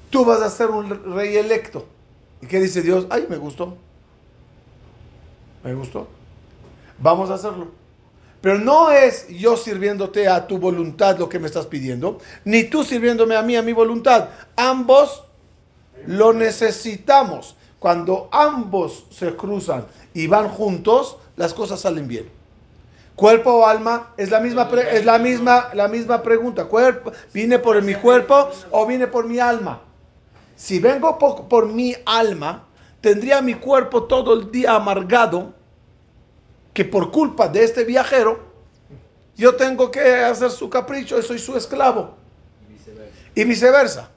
tú 0.09 0.25
vas 0.25 0.41
a 0.41 0.49
ser 0.49 0.69
un 0.69 1.13
rey 1.13 1.35
electo. 1.35 1.85
¿Y 2.41 2.47
qué 2.47 2.59
dice 2.59 2.81
Dios? 2.81 3.05
Ay, 3.09 3.25
me 3.29 3.37
gustó. 3.37 3.77
Me 5.63 5.73
gustó. 5.73 6.07
Vamos 6.97 7.29
a 7.29 7.33
hacerlo. 7.33 7.67
Pero 8.41 8.57
no 8.57 8.91
es 8.91 9.27
yo 9.27 9.57
sirviéndote 9.57 10.29
a 10.29 10.47
tu 10.47 10.57
voluntad 10.57 11.19
lo 11.19 11.27
que 11.27 11.39
me 11.39 11.47
estás 11.47 11.65
pidiendo, 11.65 12.19
ni 12.45 12.63
tú 12.63 12.85
sirviéndome 12.85 13.35
a 13.35 13.41
mí 13.41 13.57
a 13.57 13.61
mi 13.61 13.73
voluntad. 13.73 14.29
Ambos 14.55 15.23
lo 16.07 16.31
necesitamos. 16.31 17.57
Cuando 17.79 18.27
ambos 18.31 19.05
se 19.09 19.35
cruzan 19.35 19.85
y 20.13 20.27
van 20.27 20.49
juntos, 20.49 21.17
las 21.37 21.53
cosas 21.53 21.79
salen 21.79 22.07
bien. 22.07 22.29
Cuerpo 23.15 23.51
o 23.51 23.65
alma 23.65 24.13
es 24.17 24.29
la 24.29 24.39
misma, 24.39 24.69
es 24.91 25.05
la 25.05 25.17
misma, 25.17 25.69
la 25.73 25.87
misma 25.87 26.21
pregunta. 26.21 26.65
Cuerpo, 26.65 27.11
¿Vine 27.33 27.59
por 27.59 27.81
mi 27.81 27.95
cuerpo 27.95 28.49
o 28.71 28.85
vine 28.85 29.07
por 29.07 29.25
mi 29.25 29.39
alma? 29.39 29.81
Si 30.55 30.79
vengo 30.79 31.17
por, 31.17 31.47
por 31.47 31.67
mi 31.67 31.95
alma, 32.05 32.65
tendría 33.01 33.41
mi 33.41 33.55
cuerpo 33.55 34.03
todo 34.03 34.33
el 34.33 34.51
día 34.51 34.75
amargado 34.75 35.53
que 36.73 36.85
por 36.85 37.11
culpa 37.11 37.47
de 37.47 37.63
este 37.63 37.83
viajero, 37.83 38.39
yo 39.35 39.55
tengo 39.55 39.89
que 39.89 40.15
hacer 40.23 40.51
su 40.51 40.69
capricho 40.69 41.17
y 41.19 41.23
soy 41.23 41.39
su 41.39 41.55
esclavo. 41.57 42.15
Y 43.35 43.43
viceversa. 43.43 44.11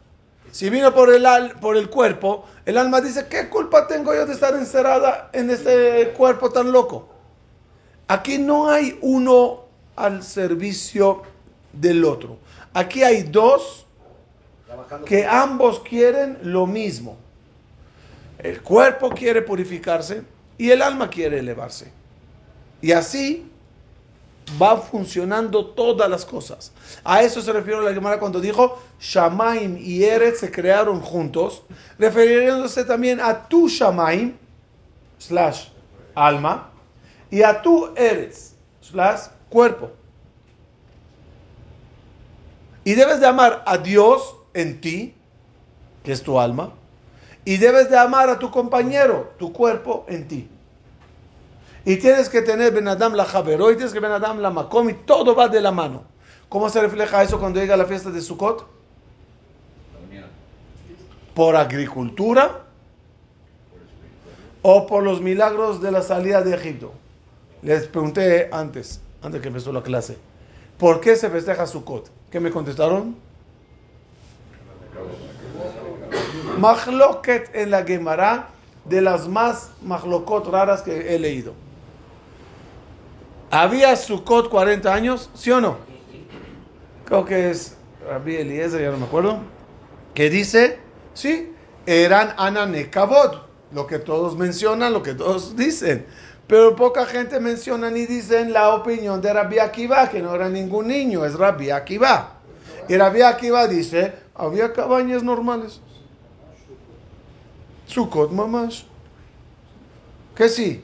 Si 0.52 0.68
vino 0.70 0.94
por 0.94 1.12
el, 1.12 1.24
al- 1.26 1.52
por 1.58 1.76
el 1.76 1.88
cuerpo, 1.90 2.44
el 2.66 2.76
alma 2.78 3.00
dice, 3.00 3.26
¿qué 3.26 3.48
culpa 3.48 3.88
tengo 3.88 4.14
yo 4.14 4.26
de 4.26 4.34
estar 4.34 4.54
encerrada 4.54 5.30
en 5.32 5.50
este 5.50 6.12
cuerpo 6.16 6.50
tan 6.50 6.70
loco? 6.70 7.08
Aquí 8.06 8.38
no 8.38 8.68
hay 8.70 8.98
uno 9.00 9.64
al 9.96 10.22
servicio 10.22 11.22
del 11.72 12.04
otro. 12.04 12.36
Aquí 12.74 13.02
hay 13.02 13.22
dos 13.24 13.86
que 15.06 15.26
ambos 15.26 15.80
quieren 15.80 16.38
lo 16.42 16.66
mismo. 16.66 17.16
El 18.38 18.60
cuerpo 18.62 19.08
quiere 19.10 19.40
purificarse 19.42 20.22
y 20.58 20.70
el 20.70 20.82
alma 20.82 21.08
quiere 21.08 21.38
elevarse. 21.38 21.90
Y 22.82 22.92
así 22.92 23.50
va 24.60 24.76
funcionando 24.76 25.66
todas 25.66 26.08
las 26.08 26.24
cosas. 26.24 26.72
A 27.04 27.22
eso 27.22 27.40
se 27.40 27.52
refiere 27.52 27.82
la 27.82 27.94
Gemara 27.94 28.18
cuando 28.18 28.40
dijo 28.40 28.80
Shamaim 29.00 29.76
y 29.78 30.04
Eretz 30.04 30.40
se 30.40 30.50
crearon 30.50 31.00
juntos, 31.00 31.62
refiriéndose 31.98 32.84
también 32.84 33.20
a 33.20 33.48
tu 33.48 33.68
Shamaim 33.68 34.36
slash 35.18 35.68
alma 36.14 36.70
y 37.30 37.42
a 37.42 37.62
tu 37.62 37.94
Eretz 37.96 38.54
slash 38.80 39.28
cuerpo. 39.48 39.90
Y 42.84 42.94
debes 42.94 43.20
de 43.20 43.26
amar 43.26 43.62
a 43.66 43.78
Dios 43.78 44.34
en 44.54 44.80
ti, 44.80 45.14
que 46.02 46.12
es 46.12 46.22
tu 46.22 46.38
alma, 46.40 46.72
y 47.44 47.56
debes 47.56 47.90
de 47.90 47.98
amar 47.98 48.28
a 48.28 48.38
tu 48.38 48.50
compañero, 48.50 49.32
tu 49.38 49.52
cuerpo, 49.52 50.04
en 50.08 50.28
ti. 50.28 50.48
Y 51.84 51.96
tienes 51.96 52.28
que 52.28 52.42
tener 52.42 52.72
Ben 52.72 52.86
Adam 52.88 53.14
la 53.14 53.24
Javero, 53.24 53.70
y 53.70 53.76
tienes 53.76 53.92
que 53.92 54.00
Ben 54.00 54.12
Adam 54.12 54.38
la 54.38 54.50
Makom, 54.50 54.88
y 54.90 54.94
todo 54.94 55.34
va 55.34 55.48
de 55.48 55.60
la 55.60 55.72
mano. 55.72 56.04
¿Cómo 56.48 56.68
se 56.68 56.80
refleja 56.80 57.22
eso 57.22 57.40
cuando 57.40 57.60
llega 57.60 57.76
la 57.76 57.86
fiesta 57.86 58.10
de 58.10 58.20
Sukkot? 58.20 58.66
¿Por 61.34 61.56
agricultura? 61.56 62.66
¿O 64.60 64.86
por 64.86 65.02
los 65.02 65.20
milagros 65.20 65.80
de 65.80 65.90
la 65.90 66.02
salida 66.02 66.42
de 66.42 66.54
Egipto? 66.54 66.92
Les 67.62 67.86
pregunté 67.86 68.48
antes, 68.52 69.00
antes 69.22 69.40
que 69.40 69.48
empezó 69.48 69.72
la 69.72 69.82
clase, 69.82 70.18
¿por 70.78 71.00
qué 71.00 71.16
se 71.16 71.30
festeja 71.30 71.66
Sukkot? 71.66 72.10
¿Qué 72.30 72.38
me 72.38 72.50
contestaron? 72.50 73.16
Mahloket 76.58 77.54
en 77.54 77.70
la 77.70 77.82
Gemara, 77.84 78.50
de 78.84 79.00
las 79.00 79.26
más 79.26 79.70
mahlokot 79.82 80.46
raras 80.48 80.82
que 80.82 81.14
he 81.14 81.18
leído. 81.18 81.54
¿Había 83.52 83.94
Sukkot 83.96 84.48
40 84.48 84.94
años? 84.94 85.28
¿Sí 85.34 85.50
o 85.50 85.60
no? 85.60 85.76
Creo 87.04 87.26
que 87.26 87.50
es 87.50 87.76
Rabbi 88.08 88.36
Eliezer, 88.36 88.80
ya 88.80 88.90
no 88.90 88.96
me 88.96 89.04
acuerdo. 89.04 89.40
Que 90.14 90.30
dice, 90.30 90.78
sí, 91.12 91.52
eran 91.84 92.32
Ananekabod, 92.38 93.42
lo 93.72 93.86
que 93.86 93.98
todos 93.98 94.38
mencionan, 94.38 94.94
lo 94.94 95.02
que 95.02 95.12
todos 95.12 95.54
dicen. 95.54 96.06
Pero 96.46 96.74
poca 96.76 97.04
gente 97.04 97.40
menciona 97.40 97.90
ni 97.90 98.06
dicen 98.06 98.54
la 98.54 98.74
opinión 98.74 99.20
de 99.20 99.34
Rabbi 99.34 99.58
Akiva, 99.58 100.08
que 100.08 100.22
no 100.22 100.34
era 100.34 100.48
ningún 100.48 100.88
niño, 100.88 101.26
es 101.26 101.34
Rabbi 101.34 101.68
Akiva. 101.68 102.38
Y 102.88 102.96
Rabbi 102.96 103.20
Akiva 103.20 103.68
dice, 103.68 104.14
había 104.34 104.72
cabañas 104.72 105.22
normales. 105.22 105.82
Sukkot 107.86 108.30
mamash. 108.30 108.84
Que 110.34 110.48
sí. 110.48 110.82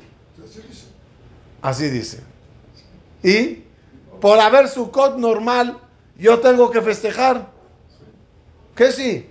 Así 1.62 1.88
dice. 1.88 2.27
Y 3.22 3.64
por 4.20 4.38
haber 4.38 4.68
Sukkot 4.68 5.16
normal, 5.16 5.78
yo 6.16 6.40
tengo 6.40 6.70
que 6.70 6.82
festejar. 6.82 7.48
Que 8.74 8.92
sí. 8.92 9.30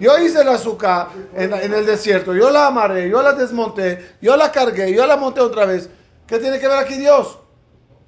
Yo 0.00 0.16
hice 0.18 0.44
la 0.44 0.52
azúcar 0.52 1.08
en, 1.34 1.52
en 1.52 1.74
el 1.74 1.84
desierto, 1.84 2.32
yo 2.32 2.50
la 2.50 2.68
amarré, 2.68 3.10
yo 3.10 3.20
la 3.20 3.32
desmonté, 3.32 4.14
yo 4.22 4.36
la 4.36 4.52
cargué, 4.52 4.94
yo 4.94 5.04
la 5.06 5.16
monté 5.16 5.40
otra 5.40 5.64
vez. 5.66 5.90
¿Qué 6.26 6.38
tiene 6.38 6.60
que 6.60 6.68
ver 6.68 6.78
aquí 6.78 6.94
Dios? 6.94 7.38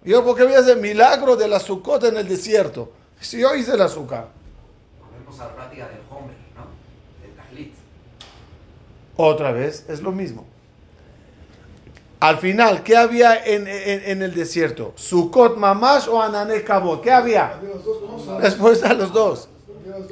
Yo, 0.05 0.25
¿por 0.25 0.37
qué 0.37 0.45
voy 0.45 0.55
a 0.55 0.61
hacer 0.61 0.77
milagro 0.77 1.37
de 1.37 1.49
la 1.49 1.59
Sukkot 1.59 2.05
en 2.05 2.17
el 2.17 2.29
desierto? 2.29 2.93
Si 3.21 3.41
yo 3.41 3.55
hice 3.55 3.77
la 3.77 3.87
azúcar. 3.87 4.29
Volvemos 5.01 5.41
a 5.41 5.47
la 5.47 5.55
práctica 5.55 5.89
del 5.89 6.01
Homer, 6.09 6.37
¿no? 6.55 7.23
Del 7.23 7.35
Tajlit. 7.35 7.75
Otra 9.17 9.53
vez, 9.53 9.85
es 9.89 10.01
lo 10.01 10.13
mismo. 10.13 10.47
Al 12.21 12.37
final, 12.37 12.83
¿qué 12.83 12.97
había 12.99 13.43
en, 13.45 13.67
en- 13.67 14.23
el 14.23 14.35
desierto? 14.35 14.93
¿Sukkot 14.95 15.57
mamash 15.57 16.07
o 16.09 16.21
anané 16.21 16.63
kabot? 16.63 17.01
¿Qué 17.03 17.11
había? 17.11 17.59
Después 18.43 18.83
a 18.85 18.93
los 18.93 19.13
dos. 19.13 19.49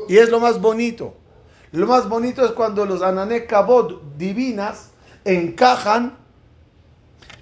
Y 0.09 0.17
es 0.17 0.31
lo 0.31 0.41
más 0.41 0.59
bonito. 0.61 1.15
Lo 1.71 1.87
más 1.87 2.09
bonito 2.09 2.45
es 2.47 2.53
cuando 2.53 2.87
los 2.87 3.03
anané 3.03 3.45
kabot 3.45 4.01
divinas 4.17 4.89
encajan 5.27 6.17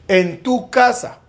en 0.09 0.42
tu 0.42 0.68
casa, 0.68 1.20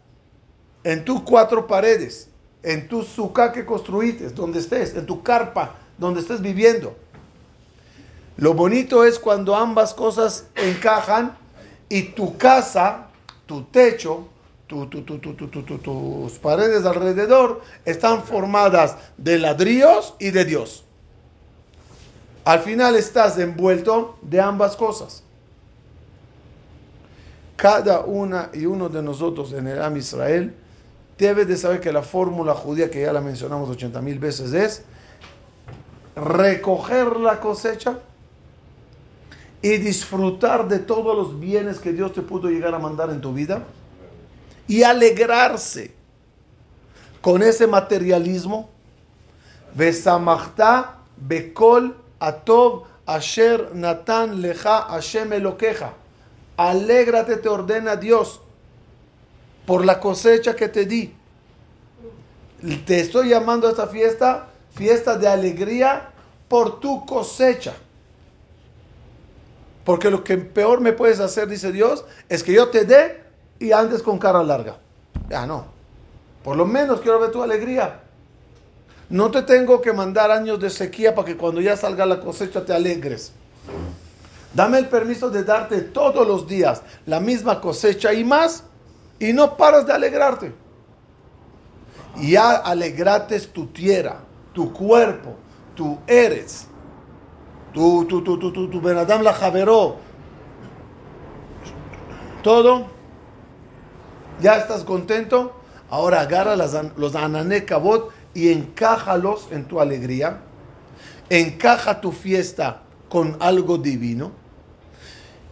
en 0.84 1.06
tus 1.06 1.22
cuatro 1.22 1.68
paredes, 1.68 2.30
en 2.64 2.88
tu 2.88 3.04
suká 3.04 3.52
que 3.52 3.66
construiste, 3.66 4.30
donde 4.30 4.60
estés, 4.60 4.96
en 4.96 5.06
tu 5.06 5.22
carpa, 5.22 5.76
donde 6.00 6.22
estés 6.22 6.42
viviendo. 6.42 6.96
Lo 8.38 8.56
bonito 8.56 9.04
es 9.04 9.20
cuando 9.20 9.56
ambas 9.56 9.94
cosas 9.94 10.46
encajan 10.56 11.38
y 11.90 12.04
tu 12.04 12.38
casa, 12.38 13.07
tu 13.48 13.64
techo, 13.64 14.28
tu- 14.68 14.86
tu- 14.88 15.02
tu- 15.04 15.18
tu- 15.20 15.34
tu- 15.34 15.48
tu- 15.48 15.64
tu- 15.64 15.78
tus 15.80 16.34
paredes 16.34 16.86
alrededor 16.86 17.62
están 17.86 18.24
formadas 18.24 18.98
de 19.18 19.40
ladrillos 19.40 20.14
y 20.20 20.32
de 20.32 20.46
Dios. 20.46 20.84
Al 22.46 22.60
final 22.60 22.96
estás 22.96 23.38
envuelto 23.40 24.18
de 24.22 24.40
ambas 24.40 24.76
cosas. 24.76 25.24
Cada 27.56 28.02
una 28.02 28.50
y 28.54 28.66
uno 28.66 28.88
de 28.88 29.02
nosotros 29.02 29.52
en 29.54 29.68
el 29.68 29.82
Am 29.82 29.98
Israel 29.98 30.54
debe 31.18 31.46
de 31.46 31.58
saber 31.58 31.82
que 31.82 31.92
la 31.92 32.04
fórmula 32.04 32.54
judía, 32.54 32.92
que 32.92 33.02
ya 33.02 33.12
la 33.12 33.22
mencionamos 33.22 33.70
80 33.70 34.02
mil 34.02 34.20
veces, 34.20 34.54
es 34.54 34.84
recoger 36.16 37.18
la 37.18 37.40
cosecha 37.40 38.00
y 39.62 39.78
disfrutar 39.78 40.68
de 40.68 40.80
todos 40.80 41.16
los 41.16 41.40
bienes 41.40 41.80
que 41.80 41.94
Dios 41.94 42.14
te 42.14 42.22
pudo 42.22 42.50
llegar 42.50 42.76
a 42.76 42.80
mandar 42.80 43.10
en 43.10 43.22
tu 43.22 43.34
vida 43.34 43.64
y 44.68 44.84
alegrarse 44.84 45.92
con 47.22 47.42
ese 47.42 47.68
materialismo. 47.68 48.70
Besamachta 49.74 51.00
bekol 51.18 51.96
atov 52.20 52.84
asher 53.06 53.74
natan 53.74 54.42
leja 54.42 54.84
Hashem. 54.84 55.32
Alégrate, 56.58 57.38
te 57.38 57.50
ordena 57.50 57.96
Dios 57.96 58.42
por 59.66 59.86
la 59.86 60.00
cosecha 60.00 60.56
que 60.56 60.68
te 60.68 60.86
di. 60.86 61.14
Te 62.86 63.00
estoy 63.00 63.30
llamando 63.30 63.68
a 63.68 63.72
esta 63.72 63.88
fiesta, 63.88 64.48
fiesta 64.74 65.18
de 65.18 65.28
alegría 65.28 66.10
por 66.48 66.80
tu 66.80 67.06
cosecha. 67.06 67.76
Porque 69.88 70.12
lo 70.12 70.22
que 70.22 70.38
peor 70.38 70.82
me 70.82 70.92
puedes 70.92 71.22
hacer, 71.22 71.48
dice 71.48 71.72
Dios, 71.72 72.04
es 72.28 72.44
que 72.44 72.52
yo 72.52 72.68
te 72.68 72.84
dé 72.84 73.24
y 73.58 73.72
andes 73.72 74.04
con 74.04 74.20
cara 74.20 74.44
larga. 74.44 74.76
Ya 75.30 75.48
no. 75.48 75.64
Por 76.44 76.58
lo 76.58 76.66
menos 76.66 77.00
quiero 77.00 77.22
ver 77.22 77.32
tu 77.32 77.42
alegría. 77.42 78.02
No 79.10 79.32
te 79.32 79.44
tengo 79.44 79.80
que 79.80 79.94
mandar 79.94 80.30
años 80.30 80.60
de 80.60 80.70
sequía 80.72 81.16
para 81.16 81.26
que 81.26 81.38
cuando 81.38 81.62
ya 81.62 81.78
salga 81.78 82.06
la 82.06 82.20
cosecha 82.20 82.66
te 82.66 82.74
alegres. 82.74 83.32
Dame 84.54 84.80
el 84.80 84.90
permiso 84.90 85.30
de 85.30 85.46
darte 85.46 85.80
todos 85.80 86.28
los 86.28 86.46
días 86.46 86.82
la 87.06 87.22
misma 87.22 87.62
cosecha 87.62 88.12
y 88.12 88.26
más 88.26 88.66
y 89.20 89.32
no 89.32 89.56
paras 89.56 89.88
de 89.88 89.94
alegrarte. 89.94 90.54
Ya 92.18 92.58
alegrates 92.58 93.54
tu 93.54 93.68
tierra, 93.68 94.18
tu 94.52 94.74
cuerpo, 94.74 95.38
tu 95.76 95.98
eres, 96.08 96.68
tu, 97.74 98.06
tu, 98.06 98.24
tu, 98.24 98.38
tu, 98.40 98.52
tu, 98.52 98.70
tu 98.70 98.82
Benadam 98.82 99.22
la 99.22 99.34
Javeró. 99.34 99.98
Todo. 102.44 102.88
¿Ya 104.42 104.58
estás 104.58 104.84
contento? 104.84 105.54
Ahora 105.90 106.22
agarra 106.22 106.56
las 106.56 106.76
los 106.98 107.16
anané 107.16 107.66
kabot 107.66 108.12
y 108.34 108.52
encájalos 108.52 109.48
en 109.52 109.66
tu 109.66 109.80
alegría. 109.80 110.42
Encaja 111.30 112.02
tu 112.02 112.12
fiesta 112.12 112.84
con 113.10 113.38
algo 113.40 113.78
divino. 113.78 114.32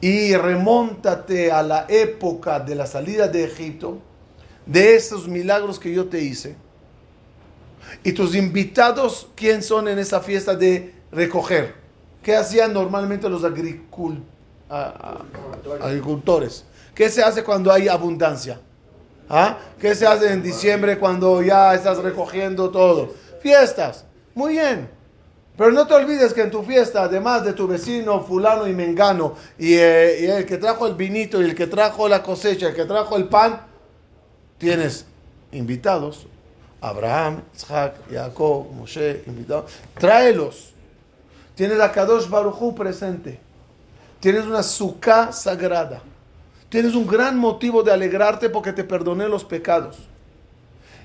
Y 0.02 0.36
remóntate 0.36 1.52
a 1.52 1.64
la 1.64 1.86
época 1.90 2.60
de 2.60 2.76
la 2.76 2.86
salida 2.86 3.28
de 3.28 3.46
Egipto, 3.46 3.98
de 4.66 4.96
esos 4.96 5.28
milagros 5.28 5.80
que 5.80 5.94
yo 5.94 6.08
te 6.08 6.22
hice. 6.22 6.56
Y 8.04 8.12
tus 8.12 8.36
invitados, 8.36 9.28
¿quién 9.36 9.64
son 9.64 9.88
en 9.88 9.98
esa 10.00 10.20
fiesta 10.22 10.56
de 10.56 10.94
recoger? 11.12 11.85
¿Qué 12.26 12.36
hacían 12.36 12.74
normalmente 12.74 13.30
los 13.30 13.44
agricultores? 15.80 16.66
¿Qué 16.96 17.08
se 17.12 17.22
hace 17.22 17.44
cuando 17.44 17.72
hay 17.72 17.88
abundancia? 17.88 18.60
¿Ah? 19.30 19.60
¿Qué 19.80 19.94
se 19.94 20.08
hace 20.08 20.34
en 20.34 20.42
diciembre 20.42 20.98
cuando 20.98 21.44
ya 21.44 21.76
estás 21.76 22.00
recogiendo 22.00 22.72
todo? 22.72 23.14
Fiestas. 23.44 24.06
Muy 24.34 24.54
bien. 24.54 24.90
Pero 25.56 25.72
no 25.72 25.86
te 25.86 25.94
olvides 25.94 26.34
que 26.34 26.42
en 26.42 26.50
tu 26.50 26.64
fiesta, 26.64 27.04
además 27.04 27.46
de 27.46 27.54
tu 27.54 27.68
vecino 27.68 28.20
fulano 28.24 28.68
y 28.68 28.74
mengano, 28.74 29.36
y, 29.60 29.76
eh, 29.76 30.38
el 30.38 30.48
que 30.48 30.58
trajo 30.58 30.88
el 30.88 30.96
vinito, 30.96 31.40
y 31.40 31.46
el 31.46 31.54
que 31.54 31.68
trajo 31.68 32.10
la 32.10 32.24
cosecha, 32.24 32.70
el 32.70 32.76
que 32.76 32.86
trajo 32.86 33.18
el 33.18 33.26
pan, 33.26 33.62
tienes 34.58 35.06
invitados. 35.52 36.26
Abraham, 36.82 37.44
Isaac, 37.56 37.98
Jacob, 38.10 38.72
Moshe, 38.72 39.22
invitados. 39.28 39.72
Tráelos. 40.00 40.75
Tienes 41.56 41.80
a 41.80 41.92
Kadosh 41.92 42.28
Baruchu 42.28 42.76
presente. 42.76 43.40
Tienes 44.20 44.46
una 44.46 44.62
suká 44.62 45.32
sagrada. 45.32 46.02
Tienes 46.70 46.94
un 46.96 47.08
gran 47.08 47.38
motivo 47.38 47.82
de 47.82 47.94
alegrarte 47.94 48.50
porque 48.50 48.74
te 48.74 48.84
perdoné 48.84 49.30
los 49.30 49.46
pecados. 49.46 49.98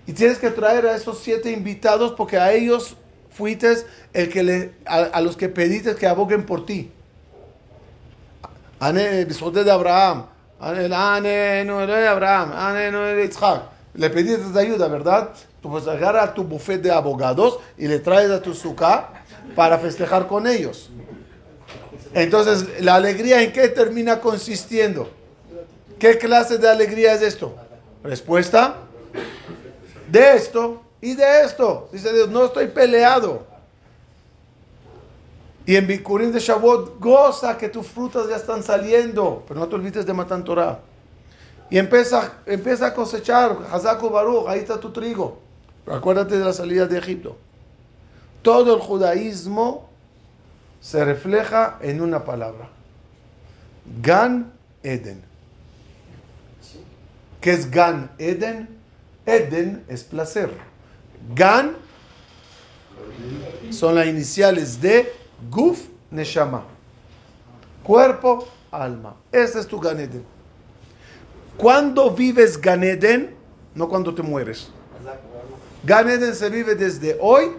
Y 0.07 0.13
tienes 0.13 0.39
que 0.39 0.51
traer 0.51 0.87
a 0.87 0.97
esos 0.97 1.21
siete 1.21 1.53
invitados 1.53 2.13
porque 2.17 2.37
a 2.39 2.53
ellos 2.53 2.97
fuiste 3.31 3.77
el 4.13 4.29
que 4.29 4.43
le, 4.43 4.75
a, 4.85 5.21
los 5.21 5.37
que 5.37 5.49
pediste 5.49 5.95
que 5.95 6.09
aboguen 6.09 6.45
por 6.45 6.67
ti. 6.67 6.91
De 8.81 9.71
Abraham. 9.71 10.27
Abraham. 12.09 12.53
Le 13.95 14.11
pediste 14.11 14.59
ayuda, 14.59 14.89
¿verdad? 14.89 15.31
Tú 15.61 15.71
pues 15.71 15.87
agarra 15.87 16.35
tu 16.35 16.43
buffet 16.43 16.81
de 16.81 16.91
abogados 16.91 17.59
y 17.77 17.87
le 17.87 17.99
traes 17.99 18.31
a 18.31 18.41
tu 18.41 18.55
suká 18.55 19.20
para 19.55 19.79
festejar 19.79 20.27
con 20.27 20.47
ellos. 20.47 20.91
Entonces, 22.15 22.83
¿la 22.83 22.97
alegría 22.97 23.43
en 23.43 23.53
qué 23.53 23.69
termina 23.69 24.21
consistiendo? 24.21 25.09
¿Qué 25.99 26.19
clase 26.19 26.59
de 26.59 26.69
alegría 26.69 27.15
es 27.15 27.23
esto? 27.23 27.55
Respuesta, 28.03 28.77
de 30.11 30.35
esto 30.35 30.83
y 31.01 31.15
de 31.15 31.43
esto. 31.43 31.89
Dice 31.93 32.13
Dios, 32.13 32.29
no 32.29 32.47
estoy 32.47 32.69
peleado. 32.69 33.47
Y 35.67 35.77
en 35.77 35.87
Bikurim 35.87 36.33
de 36.33 36.41
Shavuot, 36.41 36.99
goza 36.99 37.57
que 37.57 37.69
tus 37.69 37.87
frutas 37.87 38.29
ya 38.29 38.37
están 38.37 38.63
saliendo, 38.63 39.45
pero 39.47 39.61
no 39.61 39.69
te 39.69 39.75
olvides 39.77 40.07
de 40.07 40.13
Matan 40.13 40.43
Torah. 40.43 40.81
Y 41.71 41.79
empieza, 41.79 42.33
a 42.87 42.95
cosechar, 42.95 43.57
Hazaku 43.71 44.11
Baruch, 44.11 44.49
ahí 44.49 44.59
está 44.59 44.81
tu 44.81 44.91
trigo. 44.91 45.39
Acuérdate 45.87 46.37
de 46.37 46.45
la 46.45 46.53
salida 46.53 46.87
de 46.87 46.99
Egipto. 46.99 47.37
Todo 48.43 48.75
el 48.75 48.81
judaísmo 48.81 49.89
se 50.81 51.05
refleja 51.05 51.79
en 51.83 52.01
una 52.01 52.25
palabra. 52.25 52.69
Gan 54.03 54.53
Eden. 54.83 55.23
¿Qué 57.41 57.53
es 57.53 57.71
Gan 57.71 58.11
Eden? 58.19 58.69
Eden 59.27 59.85
es 59.89 60.05
placer. 60.05 60.51
Gan 61.35 61.77
son 63.71 63.95
las 63.95 64.07
iniciales 64.07 64.81
de 64.81 65.13
Guf 65.51 65.87
Neshama. 66.11 66.65
Cuerpo, 67.83 68.47
alma. 68.71 69.17
Ese 69.33 69.61
es 69.61 69.67
tu 69.67 69.79
Gan 69.81 70.01
Eden. 70.01 70.25
Cuando 71.57 72.11
vives 72.11 72.61
Gan 72.61 72.83
Eden, 72.83 73.35
no 73.75 73.89
cuando 73.89 74.15
te 74.15 74.23
mueres. 74.23 74.71
Gan 75.85 76.09
Eden 76.09 76.35
se 76.35 76.49
vive 76.51 76.75
desde 76.75 77.19
hoy, 77.21 77.53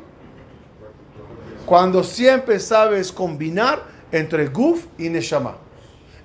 cuando 1.66 2.04
siempre 2.04 2.60
sabes 2.60 3.12
combinar 3.12 3.84
entre 4.12 4.48
Guf 4.48 4.86
y 4.98 5.10
Neshama. 5.10 5.56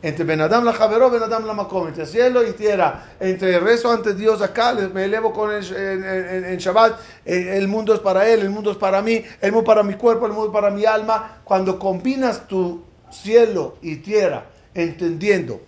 Entre 0.03 0.25
Benadam 0.25 0.65
la 0.65 0.73
Javeró, 0.73 1.11
Benadam 1.11 1.47
la 1.47 1.55
Makom, 1.55 1.89
entre 1.89 2.07
cielo 2.07 2.47
y 2.47 2.53
tierra, 2.53 3.13
entre 3.19 3.59
rezo 3.59 3.91
ante 3.91 4.15
Dios 4.15 4.43
acá, 4.43 4.75
me 4.93 5.05
elevo 5.05 5.33
con 5.33 5.53
el, 5.53 5.65
en, 5.75 6.05
en- 6.05 6.45
en 6.45 6.59
Shabbat, 6.59 7.01
el, 7.25 7.49
el 7.49 7.69
mundo 7.69 7.95
es 7.95 8.01
para 8.01 8.29
Él, 8.29 8.41
el 8.41 8.51
mundo 8.51 8.71
es 8.71 8.77
para 8.77 9.01
mí, 9.03 9.25
el 9.41 9.53
mundo 9.53 9.65
para 9.65 9.83
mi 9.83 9.95
cuerpo, 9.95 10.27
el 10.27 10.33
mundo 10.33 10.53
para 10.53 10.71
mi 10.71 10.85
alma. 10.85 11.39
Cuando 11.45 11.79
combinas 11.79 12.47
tu 12.47 12.83
cielo 13.11 13.77
y 13.83 13.97
tierra, 13.97 14.45
entendiendo 14.75 15.61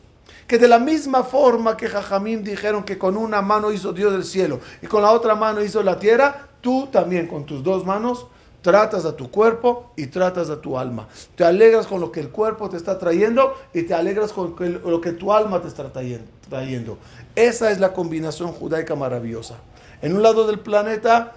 que 0.46 0.59
de 0.59 0.68
la 0.68 0.78
misma 0.78 1.24
forma 1.24 1.76
que 1.76 1.88
Jajamim 1.88 2.42
dijeron 2.44 2.85
que 2.85 2.96
con 2.98 3.16
una 3.16 3.42
mano 3.42 3.72
hizo 3.72 3.92
Dios 3.92 4.14
el 4.14 4.24
cielo 4.24 4.61
y 4.83 4.87
con 4.87 5.02
la 5.02 5.11
otra 5.11 5.35
mano 5.35 5.62
hizo 5.62 5.83
la 5.83 5.98
tierra, 5.98 6.48
tú 6.61 6.88
también 6.92 7.26
con 7.26 7.44
tus 7.44 7.62
dos 7.64 7.85
manos 7.85 8.26
tratas 8.62 9.05
a 9.05 9.16
tu 9.16 9.31
cuerpo 9.31 9.92
y 9.97 10.07
tratas 10.09 10.51
a 10.51 10.61
tu 10.61 10.79
alma. 10.79 11.09
Te 11.37 11.44
alegras 11.44 11.87
con 11.87 12.01
lo 12.01 12.11
que 12.12 12.21
el 12.21 12.31
cuerpo 12.31 12.68
te 12.68 12.77
está 12.77 12.99
trayendo 12.99 13.55
y 13.73 13.83
te 13.83 13.94
alegras 13.94 14.33
con 14.33 14.55
lo 14.85 15.01
que 15.01 15.12
tu 15.12 15.33
alma 15.33 15.61
te 15.62 15.68
está 15.68 15.92
trayen- 15.92 16.25
trayendo. 16.49 16.99
Esa 17.37 17.71
es 17.71 17.79
la 17.79 17.92
combinación 17.92 18.53
judaica 18.53 18.94
maravillosa. 18.94 19.57
En 20.03 20.14
un 20.16 20.23
lado 20.23 20.47
del 20.47 20.59
planeta 20.61 21.35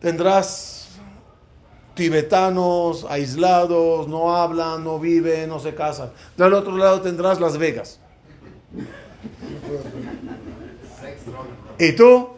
tendrás 0.00 0.88
tibetanos 1.94 3.04
aislados, 3.10 4.08
no 4.08 4.34
hablan, 4.36 4.84
no 4.84 4.98
viven, 4.98 5.48
no 5.48 5.58
se 5.58 5.74
casan. 5.74 6.10
Del 6.36 6.52
otro 6.54 6.76
lado 6.76 7.00
tendrás 7.00 7.40
Las 7.40 7.58
Vegas. 7.58 8.00
¿Y 11.78 11.92
tú? 11.92 12.28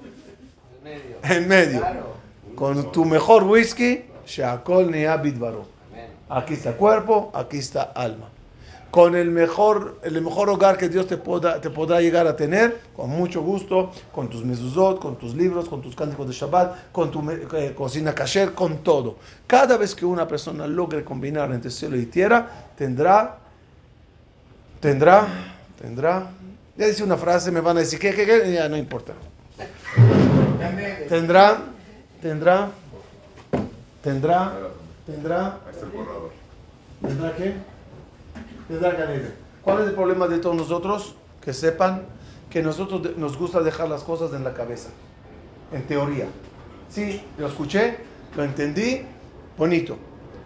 En 1.24 1.48
medio. 1.48 1.82
Con 2.54 2.92
tu 2.92 3.04
mejor 3.04 3.44
whisky. 3.44 4.04
Aquí 6.28 6.54
está 6.54 6.72
cuerpo, 6.76 7.30
aquí 7.34 7.58
está 7.58 7.82
alma. 7.82 8.28
Con 8.90 9.16
el 9.16 9.30
mejor, 9.30 9.98
el 10.02 10.20
mejor 10.20 10.50
hogar 10.50 10.76
que 10.76 10.88
Dios 10.90 11.06
te, 11.06 11.16
poda- 11.16 11.60
te 11.62 11.70
podrá 11.70 12.00
llegar 12.02 12.26
a 12.26 12.36
tener, 12.36 12.78
con 12.94 13.08
mucho 13.08 13.40
gusto, 13.42 13.90
con 14.12 14.28
tus 14.28 14.44
mezuzot, 14.44 14.98
con 15.00 15.16
tus 15.16 15.34
libros, 15.34 15.66
con 15.68 15.80
tus 15.80 15.96
cánticos 15.96 16.26
de 16.28 16.34
Shabbat, 16.34 16.92
con 16.92 17.10
tu 17.10 17.22
eh, 17.30 17.72
cocina 17.74 18.14
kasher, 18.14 18.52
con 18.52 18.78
todo. 18.78 19.16
Cada 19.46 19.78
vez 19.78 19.94
que 19.94 20.04
una 20.04 20.28
persona 20.28 20.66
logre 20.66 21.04
combinar 21.04 21.50
entre 21.52 21.70
cielo 21.70 21.96
y 21.96 22.04
tierra, 22.04 22.46
tendrá, 22.76 23.38
tendrá, 24.80 25.26
tendrá, 25.80 26.30
ya 26.76 26.86
dice 26.86 27.02
una 27.02 27.16
frase, 27.16 27.50
me 27.50 27.60
van 27.60 27.78
a 27.78 27.80
decir, 27.80 27.98
¿qué, 27.98 28.12
qué, 28.14 28.26
qué? 28.26 28.52
Ya 28.52 28.68
no 28.68 28.76
importa. 28.76 29.12
Tendrá, 31.08 31.62
tendrá, 32.20 32.70
tendrá, 34.02 34.52
tendrá, 35.06 35.58
Ahí 35.66 35.72
está 35.72 35.86
el 35.86 35.92
borrador. 35.92 36.30
¿tendrá 37.00 37.36
qué? 37.36 37.54
Tendrá 38.68 38.96
canela. 38.96 39.28
¿Cuál 39.62 39.80
es 39.80 39.88
el 39.88 39.94
problema 39.94 40.28
de 40.28 40.38
todos 40.38 40.56
nosotros? 40.56 41.14
Que 41.40 41.52
sepan 41.52 42.02
que 42.50 42.62
nosotros 42.62 43.16
nos 43.16 43.36
gusta 43.36 43.60
dejar 43.62 43.88
las 43.88 44.02
cosas 44.02 44.32
en 44.34 44.44
la 44.44 44.52
cabeza, 44.52 44.90
en 45.72 45.86
teoría. 45.86 46.26
Sí, 46.90 47.24
lo 47.38 47.46
escuché, 47.46 47.98
lo 48.36 48.44
entendí, 48.44 49.02
bonito. 49.56 49.96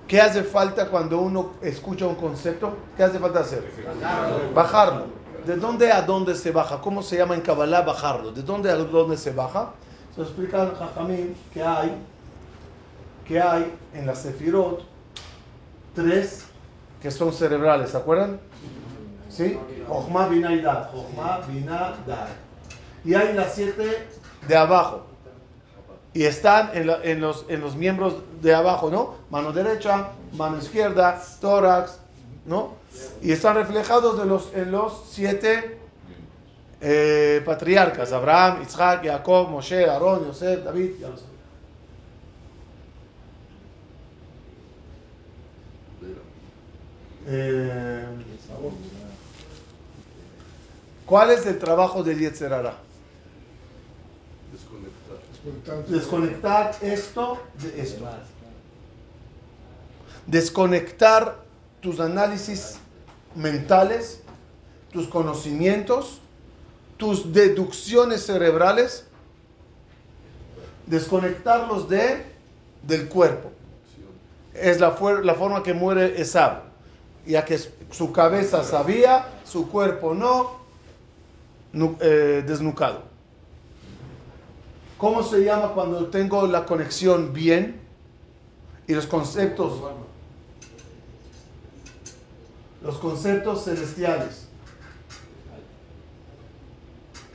¿Qué 0.07 0.21
hace 0.21 0.45
falta 0.45 0.89
cuando 0.89 1.19
uno 1.19 1.55
escucha 1.63 2.07
un 2.07 2.15
concepto? 2.15 2.77
¿Qué 2.97 3.03
hace 3.03 3.19
falta 3.19 3.41
hacer? 3.41 3.65
Bajarlo. 4.55 5.07
¿De 5.45 5.57
dónde 5.57 5.91
a 5.91 6.03
dónde 6.03 6.35
se 6.35 6.53
baja? 6.53 6.81
¿Cómo 6.81 7.03
se 7.03 7.17
llama 7.17 7.35
en 7.35 7.41
Kabbalah 7.41 7.83
bajarlo? 7.83 8.31
¿De 8.31 8.43
dónde 8.43 8.71
a 8.71 8.77
dónde 8.77 9.17
se 9.17 9.33
baja? 9.33 9.73
Se 10.15 10.23
explica 10.23 10.63
en 10.63 10.75
Jajamim 10.75 11.35
que 11.53 11.63
hay, 11.63 11.93
que 13.27 13.41
hay 13.41 13.73
en 13.95 14.07
la 14.07 14.15
Sefirot 14.15 14.83
tres 15.95 16.47
que 17.01 17.11
son 17.11 17.33
cerebrales, 17.33 17.91
¿se 17.91 17.97
acuerdan? 17.97 18.41
¿Sí? 19.29 19.59
Y. 23.05 23.11
Y 23.11 23.15
hay 23.15 23.35
las 23.35 23.55
siete 23.55 24.07
de 24.47 24.57
abajo. 24.57 25.07
Y 26.13 26.25
están 26.25 26.71
en, 26.73 27.21
los, 27.21 27.45
en 27.49 27.61
los 27.61 27.77
miembros 27.77 28.17
de 28.41 28.55
abajo, 28.55 28.91
¿no? 28.91 29.17
Mano 29.31 29.53
derecha, 29.53 30.09
mano 30.33 30.57
izquierda, 30.57 31.23
tórax, 31.41 31.99
¿no? 32.47 32.75
Y 33.21 33.33
están 33.33 33.57
reflejados 33.57 34.19
de 34.19 34.25
los, 34.25 34.51
en 34.55 34.73
los 34.73 35.05
siete 35.11 35.79
eh, 36.81 37.43
patriarcas. 37.45 38.13
Abraham, 38.13 38.63
Isaac, 38.63 39.03
Jacob, 39.05 39.51
Moshe, 39.51 39.85
Aarón, 39.85 40.27
Yosef, 40.27 40.65
David. 40.65 40.93
ya 41.01 41.09
Eh, 47.27 48.05
¿Cuál 51.05 51.31
es 51.31 51.47
el 51.47 51.59
trabajo 51.59 52.03
del 52.03 52.19
Yetzerara? 52.19 52.77
Desconectar. 54.53 55.87
Desconectar 55.87 56.77
esto 56.83 57.43
de 57.61 57.81
esto. 57.81 58.09
Desconectar 60.27 61.37
tus 61.81 62.01
análisis 62.01 62.79
mentales, 63.35 64.21
tus 64.93 65.07
conocimientos, 65.07 66.21
tus 66.97 67.33
deducciones 67.33 68.25
cerebrales 68.25 69.07
desconectarlos 70.87 71.89
de, 71.89 72.25
del 72.83 73.09
cuerpo. 73.09 73.51
Es 74.55 74.81
la, 74.81 74.97
la 75.23 75.35
forma 75.35 75.63
que 75.63 75.75
muere 75.75 76.21
Esab, 76.21 76.63
ya 77.27 77.45
que 77.45 77.59
su 77.91 78.13
cabeza 78.13 78.63
sabía, 78.65 79.27
su 79.45 79.69
cuerpo 79.69 80.15
no, 80.15 80.57
eh, 82.01 82.45
desnucado. 82.47 83.03
¿Cómo 84.99 85.23
se 85.23 85.45
llama 85.45 85.73
cuando 85.73 86.07
tengo 86.07 86.47
la 86.47 86.65
conexión 86.65 87.33
bien 87.33 87.81
y 88.87 88.95
los 88.95 89.07
conceptos, 89.07 89.83
los 92.83 92.97
conceptos 92.99 93.65
celestiales, 93.65 94.47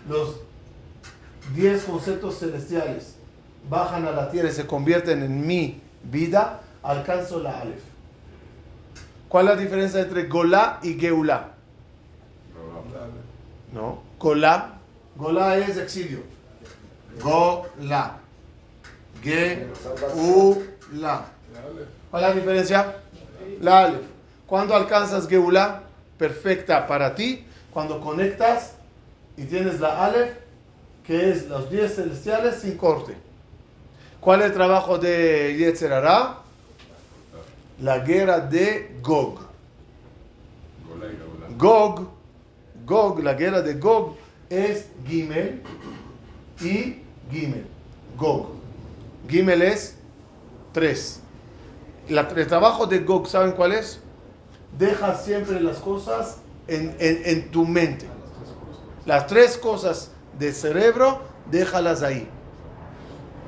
los 0.10 0.38
10 1.56 1.84
conceptos 1.84 2.39
celestiales 2.39 3.16
bajan 3.70 4.06
a 4.06 4.12
la 4.12 4.32
tierra 4.32 4.50
y 4.50 4.54
se 4.54 4.66
convierten 4.66 5.22
en 5.22 5.46
mi 5.46 5.82
vida, 6.04 6.62
alcanzo 6.82 7.39
la 7.39 7.60
Aleph. 7.62 7.91
¿Cuál 9.32 9.48
es 9.48 9.56
la 9.56 9.62
diferencia 9.62 10.02
entre 10.02 10.26
Golá 10.26 10.80
y 10.84 11.00
Geulá? 11.00 11.54
¿No? 13.72 14.04
Golá, 14.20 14.74
Golá 15.16 15.58
es 15.58 15.78
exilio. 15.78 16.20
Golá. 17.22 18.18
Geulá. 19.24 19.68
¿Cuál 22.12 22.24
es 22.24 22.30
la 22.30 22.34
diferencia? 22.34 22.96
La 23.62 23.86
Aleph. 23.86 24.02
Cuando 24.46 24.76
alcanzas 24.76 25.30
Geulá, 25.30 25.84
perfecta 26.18 26.86
para 26.86 27.16
ti. 27.16 27.46
Cuando 27.72 28.02
conectas 28.02 28.74
y 29.38 29.46
tienes 29.46 29.80
la 29.80 30.04
Aleph, 30.08 30.34
que 31.06 31.32
es 31.32 31.48
los 31.48 31.72
10 31.72 31.96
celestiales 31.96 32.56
sin 32.56 32.76
corte. 32.76 33.16
¿Cuál 34.20 34.42
es 34.42 34.48
el 34.48 34.54
trabajo 34.54 34.98
de 34.98 35.56
Yetzer 35.58 35.94
Hara? 35.94 36.41
La 37.82 37.98
guerra 37.98 38.40
de 38.40 38.96
Gog. 39.02 39.40
Gog, 41.58 42.08
Gog, 42.86 43.24
la 43.24 43.34
guerra 43.34 43.64
de 43.64 43.74
Gog 43.74 44.16
es 44.52 44.86
Gimel 45.08 45.64
y 46.60 47.02
Gimel. 47.32 47.66
Gog. 48.18 48.50
Gimel 49.28 49.64
es 49.64 49.96
3. 50.74 51.22
el 52.08 52.48
trabajo 52.48 52.86
de 52.86 53.00
Gog, 53.00 53.28
¿saben 53.28 53.54
cuál 53.54 53.72
es? 53.72 54.00
Deja 54.78 55.16
siempre 55.16 55.60
las 55.60 55.78
cosas 55.78 56.38
en, 56.68 57.50
tu 57.50 57.66
mente. 57.66 58.06
Las 59.08 59.26
tres 59.26 59.58
cosas 59.58 60.12
del 60.38 60.54
cerebro, 60.54 61.22
déjalas 61.50 62.04
ahí. 62.04 62.28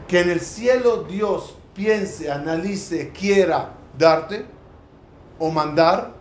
Que 0.07 0.21
en 0.21 0.31
el 0.31 0.39
cielo 0.39 1.03
Dios 1.03 1.55
piense, 1.75 2.31
analice, 2.31 3.11
quiera 3.11 3.82
darte 3.97 4.45
o 5.39 5.51
mandar, 5.51 6.13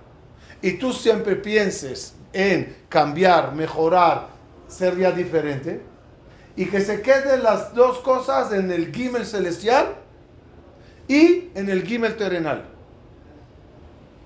y 0.60 0.72
tú 0.72 0.92
siempre 0.92 1.36
pienses 1.36 2.14
en 2.32 2.76
cambiar, 2.88 3.54
mejorar, 3.54 4.28
ser 4.68 4.96
ya 4.96 5.12
diferente, 5.12 5.82
y 6.56 6.66
que 6.66 6.80
se 6.80 7.02
queden 7.02 7.42
las 7.42 7.74
dos 7.74 7.98
cosas 7.98 8.52
en 8.52 8.70
el 8.70 8.92
Gimel 8.94 9.26
celestial 9.26 9.94
y 11.08 11.50
en 11.54 11.68
el 11.68 11.82
Gimel 11.82 12.16
terrenal. 12.16 12.64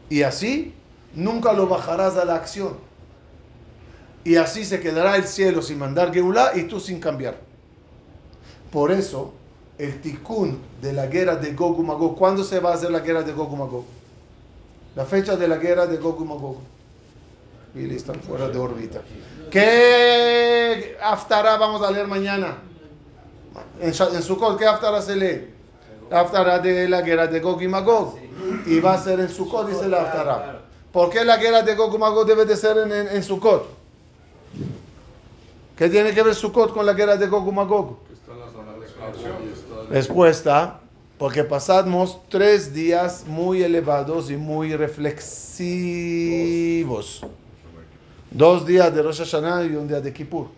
Y 0.08 0.22
así 0.22 0.74
nunca 1.14 1.52
lo 1.52 1.66
bajarás 1.66 2.16
a 2.16 2.24
la 2.24 2.34
acción. 2.34 2.76
Y 4.24 4.36
así 4.36 4.64
se 4.64 4.80
quedará 4.80 5.16
el 5.16 5.24
cielo 5.24 5.62
sin 5.62 5.78
mandar 5.78 6.12
Geulá 6.12 6.52
y 6.56 6.64
tú 6.64 6.80
sin 6.80 7.00
cambiar. 7.00 7.36
Por 8.72 8.90
eso, 8.90 9.32
el 9.78 10.00
tikkun 10.00 10.58
de 10.80 10.92
la 10.92 11.06
guerra 11.06 11.36
de 11.36 11.52
Gog 11.52 11.78
y 11.80 11.82
Magog, 11.82 12.16
¿cuándo 12.16 12.42
se 12.42 12.60
va 12.60 12.70
a 12.70 12.74
hacer 12.74 12.90
la 12.90 13.00
guerra 13.00 13.22
de 13.22 13.32
Gog 13.32 13.52
y 13.52 13.56
Magog? 13.56 13.84
La 14.94 15.04
fecha 15.04 15.36
de 15.36 15.46
la 15.46 15.56
guerra 15.56 15.86
de 15.86 15.98
Gog 15.98 16.22
y 16.22 16.24
Magog. 16.24 16.56
Y 17.74 17.94
están 17.94 18.20
fuera 18.20 18.48
de 18.48 18.58
órbita. 18.58 19.02
¿Qué 19.50 20.96
Haftarah 21.02 21.58
vamos 21.58 21.82
a 21.82 21.90
leer 21.90 22.06
mañana? 22.06 22.56
En, 23.80 23.88
en 23.88 24.22
Sukkot, 24.22 24.58
¿qué 24.58 24.66
Haftarah 24.66 25.02
se 25.02 25.14
lee? 25.14 25.54
La 26.10 26.20
Haftarah 26.20 26.58
de 26.58 26.88
la 26.88 27.02
guerra 27.02 27.26
de 27.26 27.40
Gog 27.40 27.60
y 27.62 27.68
Magog. 27.68 28.16
Y 28.66 28.80
va 28.80 28.94
a 28.94 28.98
ser 28.98 29.20
en 29.20 29.28
Sukkot, 29.28 29.68
dice 29.68 29.88
la 29.88 30.02
Haftarah. 30.02 30.62
¿Por 30.90 31.10
qué 31.10 31.22
la 31.24 31.36
guerra 31.36 31.60
de 31.60 31.74
Gog 31.74 31.94
y 31.94 31.98
Magog 31.98 32.26
debe 32.26 32.46
de 32.46 32.56
ser 32.56 32.78
en, 32.78 32.92
en, 32.92 33.08
en 33.08 33.22
Sukkot? 33.22 33.68
¿Qué 35.76 35.90
tiene 35.90 36.14
que 36.14 36.22
ver 36.22 36.34
Sukkot 36.34 36.72
con 36.72 36.86
la 36.86 36.94
guerra 36.94 37.18
de 37.18 37.26
Gog 37.26 37.46
y 37.46 37.52
Magog? 37.52 37.98
Respuesta, 39.90 40.80
porque 41.18 41.44
pasamos 41.44 42.18
tres 42.28 42.74
días 42.74 43.24
muy 43.26 43.62
elevados 43.62 44.30
y 44.30 44.36
muy 44.36 44.74
reflexivos. 44.74 47.22
Dos 48.30 48.66
días 48.66 48.94
de 48.94 49.02
Rosh 49.02 49.18
Hashanah 49.18 49.64
y 49.64 49.76
un 49.76 49.88
día 49.88 50.00
de 50.00 50.12
Kippur. 50.12 50.48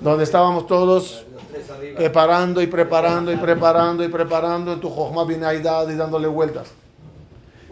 Donde 0.00 0.24
estábamos 0.24 0.66
todos 0.66 1.26
preparando 1.96 2.62
y 2.62 2.68
preparando 2.68 3.32
y 3.32 3.36
preparando 3.36 4.04
y 4.04 4.08
preparando 4.08 4.72
en 4.72 4.80
tu 4.80 4.88
Jochma 4.88 5.24
Binaidad 5.24 5.88
y 5.88 5.96
dándole 5.96 6.28
vueltas. 6.28 6.68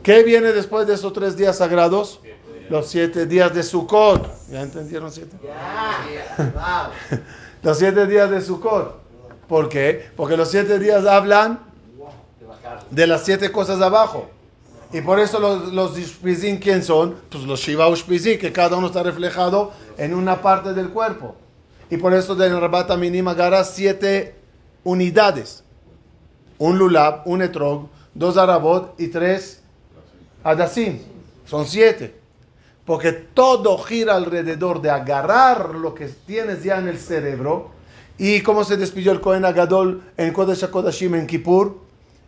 ¿Qué 0.02 0.24
viene 0.24 0.52
después 0.52 0.86
de 0.86 0.94
esos 0.94 1.12
tres 1.12 1.36
días 1.36 1.58
sagrados? 1.58 2.20
Los 2.68 2.88
siete 2.88 3.26
días 3.26 3.54
de 3.54 3.62
Sukkot. 3.62 4.48
¿Ya 4.50 4.62
entendieron 4.62 5.10
siete? 5.10 5.36
Los 7.62 7.78
siete 7.78 8.06
días 8.06 8.30
de 8.30 8.40
Sukkot. 8.40 9.07
¿Por 9.48 9.68
qué? 9.68 10.10
Porque 10.16 10.36
los 10.36 10.50
siete 10.50 10.78
días 10.78 11.06
hablan 11.06 11.60
De 12.90 13.06
las 13.06 13.24
siete 13.24 13.50
cosas 13.50 13.78
de 13.78 13.86
abajo. 13.86 14.28
Y 14.92 15.00
por 15.00 15.18
eso 15.20 15.38
los, 15.38 15.72
los 15.72 15.98
Ushpizin, 15.98 16.58
¿quién 16.58 16.82
son? 16.82 17.16
Pues 17.30 17.44
los 17.44 17.60
Shiva 17.60 17.88
Ushpizin, 17.88 18.38
que 18.38 18.52
cada 18.52 18.76
uno 18.76 18.86
está 18.86 19.02
reflejado 19.02 19.72
en 19.96 20.14
una 20.14 20.40
parte 20.40 20.72
del 20.72 20.90
cuerpo. 20.90 21.34
Y 21.90 21.96
por 21.96 22.14
eso 22.14 22.34
del 22.34 22.58
Rabata 22.58 22.96
Minim 22.96 23.28
agarra 23.28 23.64
siete 23.64 24.34
unidades. 24.84 25.62
Un 26.58 26.78
Lulab, 26.78 27.22
un 27.26 27.42
Etrog, 27.42 27.88
dos 28.14 28.36
Arabot 28.36 28.94
y 28.98 29.08
tres 29.08 29.62
Adasim. 30.42 31.00
Son 31.46 31.66
siete. 31.66 32.18
Porque 32.84 33.12
todo 33.12 33.78
gira 33.78 34.16
alrededor 34.16 34.80
de 34.80 34.90
agarrar 34.90 35.74
lo 35.74 35.94
que 35.94 36.06
tienes 36.06 36.62
ya 36.64 36.78
en 36.78 36.88
el 36.88 36.98
cerebro. 36.98 37.70
Y 38.18 38.42
cómo 38.42 38.64
se 38.64 38.76
despidió 38.76 39.12
el 39.12 39.20
Cohen 39.20 39.44
Agadol 39.44 40.02
en 40.16 40.32
Kodesh 40.32 40.64
HaKodashim 40.64 41.14
en 41.14 41.26
Kippur. 41.26 41.78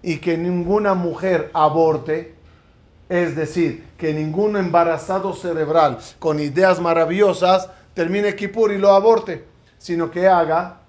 Y 0.02 0.18
que 0.18 0.38
ninguna 0.38 0.94
mujer 0.94 1.50
aborte. 1.52 2.34
Es 3.08 3.34
decir, 3.34 3.84
que 3.98 4.14
ningún 4.14 4.56
embarazado 4.56 5.34
cerebral 5.34 5.98
con 6.20 6.38
ideas 6.38 6.80
maravillosas 6.80 7.68
termine 7.92 8.36
Kippur 8.36 8.72
y 8.72 8.78
lo 8.78 8.92
aborte. 8.92 9.44
Sino 9.78 10.10
que 10.10 10.28
haga 10.28 10.80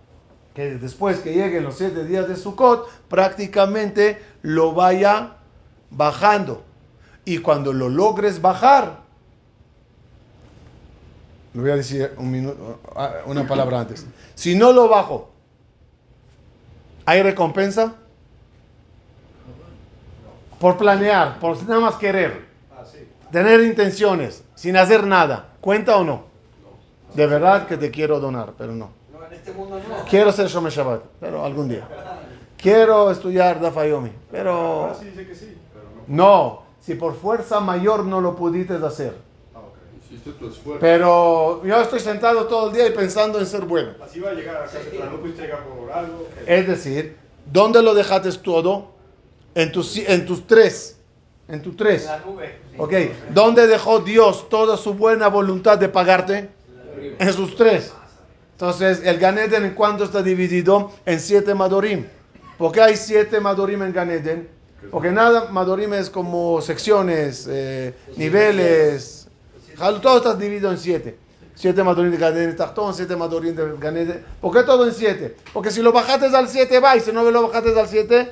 que 0.53 0.75
después 0.75 1.19
que 1.19 1.33
lleguen 1.33 1.63
los 1.63 1.77
siete 1.77 2.03
días 2.03 2.27
de 2.27 2.35
Sukkot, 2.35 2.87
prácticamente 3.07 4.21
lo 4.41 4.73
vaya 4.73 5.37
bajando. 5.89 6.63
Y 7.25 7.39
cuando 7.39 7.73
lo 7.73 7.89
logres 7.89 8.41
bajar, 8.41 9.00
le 11.53 11.61
voy 11.61 11.71
a 11.71 11.75
decir 11.75 12.13
un 12.17 12.31
minuto, 12.31 12.79
ah, 12.95 13.15
una 13.25 13.47
palabra 13.47 13.81
antes. 13.81 14.05
Si 14.35 14.55
no 14.55 14.71
lo 14.71 14.87
bajo, 14.87 15.29
¿hay 17.05 17.21
recompensa? 17.21 17.95
Por 20.59 20.77
planear, 20.77 21.39
por 21.39 21.61
nada 21.63 21.81
más 21.81 21.95
querer, 21.95 22.45
tener 23.31 23.61
intenciones, 23.61 24.43
sin 24.55 24.77
hacer 24.77 25.05
nada. 25.05 25.49
¿Cuenta 25.59 25.97
o 25.97 26.03
no? 26.03 26.23
De 27.15 27.27
verdad 27.27 27.67
que 27.67 27.77
te 27.77 27.91
quiero 27.91 28.19
donar, 28.19 28.53
pero 28.57 28.73
no. 28.73 29.01
Este 29.31 29.53
mundo 29.53 29.79
no. 29.87 30.05
Quiero 30.09 30.31
ser 30.31 30.47
Shomer 30.47 30.71
Shabbat, 30.71 31.01
pero 31.19 31.43
algún 31.45 31.69
día. 31.69 31.87
Quiero 32.57 33.09
estudiar 33.09 33.59
Dafayomi, 33.59 34.11
pero 34.29 34.93
sí. 34.99 35.57
no. 36.07 36.63
Si 36.79 36.95
por 36.95 37.15
fuerza 37.15 37.59
mayor 37.59 38.05
no 38.05 38.21
lo 38.21 38.35
pudiste 38.35 38.73
hacer. 38.75 39.15
Tu 40.23 40.29
esfuerzo. 40.47 40.79
Pero 40.79 41.65
yo 41.65 41.81
estoy 41.81 41.99
sentado 41.99 42.45
todo 42.45 42.67
el 42.67 42.75
día 42.75 42.87
y 42.87 42.91
pensando 42.91 43.39
en 43.39 43.45
ser 43.45 43.61
bueno. 43.61 43.93
Así 44.03 44.19
va 44.19 44.29
a 44.29 44.33
llegar 44.33 44.57
a 44.57 44.65
casa, 44.65 44.77
pero 44.89 45.05
no 45.09 45.17
pudiste 45.19 45.43
llegar 45.43 45.63
por 45.63 45.91
algo. 45.91 46.27
Es 46.45 46.67
decir, 46.67 47.17
¿dónde 47.51 47.81
lo 47.81 47.93
dejaste 47.93 48.31
todo? 48.33 48.91
En 49.55 49.71
tus, 49.71 49.97
en 49.97 50.25
tus 50.25 50.45
tres. 50.45 50.97
En 51.47 51.61
tus 51.61 51.75
tres. 51.75 52.05
La 52.05 52.19
nube. 52.19 52.59
sí. 52.71 52.77
Ok. 52.77 52.93
¿Dónde 53.33 53.67
dejó 53.67 53.99
Dios 53.99 54.47
toda 54.47 54.77
su 54.77 54.93
buena 54.93 55.27
voluntad 55.27 55.77
de 55.77 55.89
pagarte? 55.89 56.49
En 57.17 57.33
sus 57.33 57.55
tres. 57.55 57.91
Entonces, 58.53 59.01
el 59.03 59.17
Ganeden, 59.17 59.65
¿en 59.65 59.73
cuánto 59.73 60.03
está 60.03 60.21
dividido? 60.21 60.91
En 61.05 61.19
siete 61.19 61.55
Madorim. 61.55 62.05
¿Por 62.59 62.71
qué 62.71 62.81
hay 62.81 62.95
siete 62.95 63.39
Madorim 63.39 63.81
en 63.81 63.91
Ganeden? 63.91 64.49
Porque 64.91 65.11
nada, 65.11 65.49
Madorim 65.49 65.93
es 65.95 66.09
como 66.09 66.61
secciones, 66.61 67.47
eh, 67.49 67.93
niveles. 68.17 69.20
Todo 70.01 70.17
está 70.17 70.35
dividido 70.35 70.71
en 70.71 70.77
siete. 70.77 71.17
Siete 71.55 71.83
Madorín 71.83 72.11
de 72.11 72.17
Ganede 72.17 72.53
Tachtón, 72.53 72.93
siete 72.93 73.15
Madorín 73.15 73.55
de 73.55 73.77
Ganede. 73.77 74.23
¿Por 74.39 74.53
qué 74.53 74.63
todo 74.63 74.85
en 74.85 74.93
siete? 74.93 75.35
Porque 75.53 75.71
si 75.71 75.81
lo 75.81 75.91
bajaste 75.91 76.25
al 76.27 76.47
siete, 76.47 76.79
va. 76.79 76.95
Y 76.95 76.99
si 76.99 77.11
no 77.11 77.23
lo 77.23 77.47
bajaste 77.47 77.79
al 77.79 77.87
siete, 77.87 78.31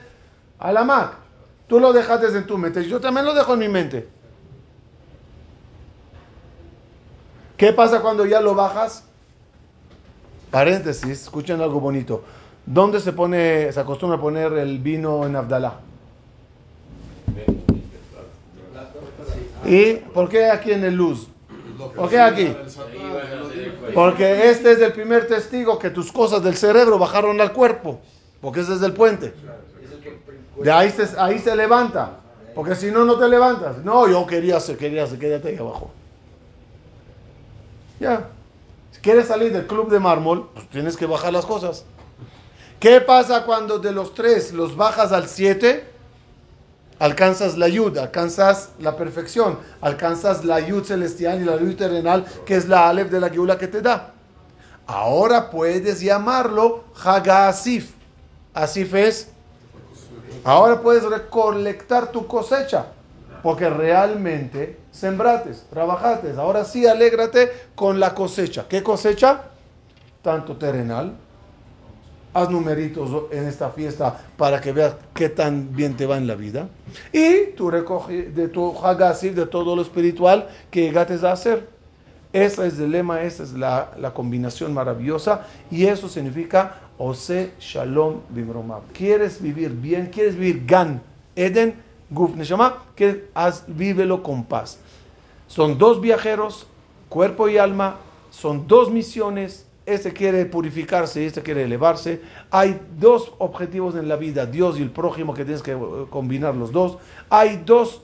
a 0.59 0.71
la 0.71 0.83
Mac. 0.83 1.13
Tú 1.67 1.79
lo 1.79 1.91
dejaste 1.93 2.27
en 2.27 2.47
tu 2.47 2.57
mente. 2.57 2.87
Yo 2.87 2.99
también 2.99 3.25
lo 3.25 3.33
dejo 3.33 3.53
en 3.53 3.59
mi 3.59 3.67
mente. 3.67 4.07
¿Qué 7.57 7.73
pasa 7.73 7.99
cuando 7.99 8.25
ya 8.25 8.39
lo 8.41 8.55
bajas? 8.55 9.03
Paréntesis, 10.49 11.23
escuchen 11.23 11.61
algo 11.61 11.79
bonito. 11.79 12.23
¿Dónde 12.65 12.99
se 12.99 13.11
pone, 13.13 13.71
se 13.71 13.79
acostumbra 13.79 14.17
a 14.17 14.21
poner 14.21 14.53
el 14.53 14.79
vino 14.79 15.25
en 15.25 15.35
Abdalá? 15.35 15.79
¿Y 19.65 19.95
por 19.95 20.29
qué 20.29 20.49
aquí 20.49 20.71
en 20.71 20.83
el 20.83 20.95
luz? 20.95 21.27
¿Por 21.87 22.09
qué 22.09 22.19
aquí? 22.19 22.55
Porque 23.93 24.49
este 24.49 24.73
es 24.73 24.79
el 24.79 24.91
primer 24.91 25.27
testigo 25.27 25.79
que 25.79 25.89
tus 25.89 26.11
cosas 26.11 26.43
del 26.43 26.55
cerebro 26.55 26.99
bajaron 26.99 27.39
al 27.39 27.53
cuerpo. 27.53 28.01
Porque 28.41 28.61
ese 28.61 28.75
es 28.75 28.81
el 28.81 28.93
puente. 28.93 29.33
De 30.61 30.71
ahí 30.71 30.91
se, 30.91 31.07
ahí 31.17 31.39
se 31.39 31.55
levanta. 31.55 32.17
Porque 32.53 32.75
si 32.75 32.91
no, 32.91 33.05
no 33.05 33.17
te 33.17 33.27
levantas. 33.27 33.77
No, 33.77 34.07
yo 34.09 34.25
quería 34.27 34.57
hacer, 34.57 34.77
quería 34.77 35.03
hacer, 35.03 35.19
quédate 35.19 35.49
ahí 35.49 35.57
abajo. 35.57 35.91
Ya. 37.99 38.27
Si 38.91 38.99
quieres 38.99 39.27
salir 39.27 39.53
del 39.53 39.65
club 39.65 39.89
de 39.89 39.99
mármol, 39.99 40.49
pues 40.53 40.67
tienes 40.69 40.97
que 40.97 41.05
bajar 41.05 41.31
las 41.31 41.45
cosas. 41.45 41.85
¿Qué 42.79 43.01
pasa 43.01 43.45
cuando 43.45 43.79
de 43.79 43.91
los 43.91 44.13
tres 44.13 44.53
los 44.53 44.75
bajas 44.75 45.11
al 45.11 45.27
siete? 45.27 45.85
Alcanzas 46.99 47.57
la 47.57 47.69
yud, 47.69 47.97
alcanzas 47.97 48.71
la 48.79 48.97
perfección, 48.97 49.57
alcanzas 49.79 50.43
la 50.43 50.59
yud 50.59 50.83
celestial 50.83 51.41
y 51.41 51.45
la 51.45 51.55
yud 51.55 51.75
terrenal, 51.75 52.25
que 52.45 52.55
es 52.55 52.67
la 52.67 52.89
alef 52.89 53.09
de 53.09 53.21
la 53.21 53.29
geula 53.29 53.57
que 53.57 53.67
te 53.67 53.81
da. 53.81 54.11
Ahora 54.85 55.49
puedes 55.49 56.01
llamarlo 56.01 56.83
Haga 57.01 57.47
Asif. 57.47 57.93
Asif 58.53 58.93
es. 58.95 59.29
Ahora 60.43 60.81
puedes 60.81 61.03
recolectar 61.03 62.11
tu 62.11 62.27
cosecha, 62.27 62.87
porque 63.43 63.69
realmente 63.69 64.77
sembrates, 64.91 65.65
trabajates. 65.69 66.37
Ahora 66.37 66.65
sí, 66.65 66.85
alégrate 66.85 67.51
con 67.75 67.99
la 67.99 68.13
cosecha. 68.13 68.67
¿Qué 68.67 68.83
cosecha? 68.83 69.43
Tanto 70.21 70.57
terrenal. 70.57 71.15
Haz 72.33 72.49
numeritos 72.49 73.09
en 73.31 73.45
esta 73.45 73.69
fiesta 73.69 74.21
para 74.37 74.61
que 74.61 74.71
veas 74.71 74.95
qué 75.13 75.29
tan 75.29 75.75
bien 75.75 75.97
te 75.97 76.05
va 76.05 76.17
en 76.17 76.27
la 76.27 76.35
vida. 76.35 76.69
Y 77.11 77.51
tú 77.55 77.71
recoges 77.71 78.35
de 78.35 78.47
tu 78.47 78.77
hagasif, 78.85 79.33
de 79.33 79.47
todo 79.47 79.75
lo 79.75 79.81
espiritual 79.81 80.47
que 80.69 80.81
llegaste 80.81 81.25
a 81.25 81.31
hacer. 81.31 81.67
Ese 82.31 82.67
es 82.67 82.79
el 82.79 82.91
lema, 82.91 83.23
esa 83.23 83.41
es 83.41 83.53
la, 83.53 83.91
la 83.97 84.13
combinación 84.13 84.73
maravillosa. 84.73 85.47
Y 85.71 85.85
eso 85.85 86.07
significa 86.07 86.75
Ose 86.99 87.53
Shalom 87.59 88.21
Bimromab. 88.29 88.83
¿Quieres 88.93 89.41
vivir 89.41 89.71
bien? 89.71 90.07
¿Quieres 90.07 90.35
vivir 90.35 90.65
Gan 90.67 91.01
Eden? 91.35 91.89
Guf 92.11 92.35
Neshama, 92.35 92.83
haz, 93.35 93.63
vívelo 93.67 94.23
con 94.23 94.43
paz. 94.43 94.79
Son 95.47 95.77
dos 95.77 96.01
viajeros, 96.01 96.67
cuerpo 97.07 97.47
y 97.47 97.57
alma, 97.57 97.97
son 98.31 98.67
dos 98.67 98.91
misiones. 98.91 99.65
Este 99.89 100.13
quiere 100.13 100.45
purificarse 100.45 101.25
este 101.25 101.41
quiere 101.41 101.63
elevarse. 101.63 102.21
Hay 102.51 102.79
dos 102.99 103.33
objetivos 103.39 103.95
en 103.95 104.07
la 104.07 104.17
vida, 104.17 104.45
Dios 104.45 104.79
y 104.79 104.83
el 104.83 104.91
prójimo, 104.91 105.33
que 105.33 105.43
tienes 105.43 105.63
que 105.63 105.75
combinar 106.11 106.55
los 106.55 106.71
dos. 106.71 106.99
Hay 107.29 107.63
dos 107.65 108.03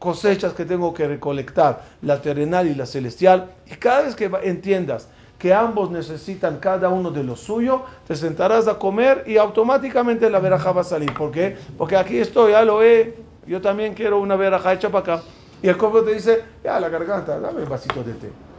cosechas 0.00 0.54
que 0.54 0.64
tengo 0.64 0.92
que 0.92 1.06
recolectar, 1.06 1.84
la 2.02 2.20
terrenal 2.20 2.66
y 2.66 2.74
la 2.74 2.84
celestial. 2.84 3.52
Y 3.66 3.76
cada 3.76 4.02
vez 4.02 4.16
que 4.16 4.28
entiendas 4.42 5.08
que 5.38 5.54
ambos 5.54 5.90
necesitan 5.90 6.58
cada 6.58 6.88
uno 6.88 7.12
de 7.12 7.22
lo 7.22 7.36
suyo, 7.36 7.82
te 8.08 8.16
sentarás 8.16 8.66
a 8.66 8.78
comer 8.78 9.22
y 9.26 9.36
automáticamente 9.36 10.28
la 10.30 10.40
veraja 10.40 10.72
va 10.72 10.80
a 10.80 10.84
salir. 10.84 11.14
¿Por 11.14 11.30
qué? 11.30 11.56
Porque 11.78 11.96
aquí 11.96 12.18
estoy, 12.18 12.52
ya 12.52 12.64
lo 12.64 12.82
he, 12.82 13.14
yo 13.46 13.60
también 13.60 13.94
quiero 13.94 14.18
una 14.18 14.34
veraja 14.34 14.72
hecha 14.72 14.90
para 14.90 15.14
acá. 15.14 15.24
Y 15.62 15.68
el 15.68 15.76
cuerpo 15.76 16.02
te 16.02 16.14
dice, 16.14 16.42
ya 16.64 16.80
la 16.80 16.88
garganta, 16.88 17.38
dame 17.38 17.62
un 17.62 17.68
vasito 17.68 18.02
de 18.02 18.14
té. 18.14 18.53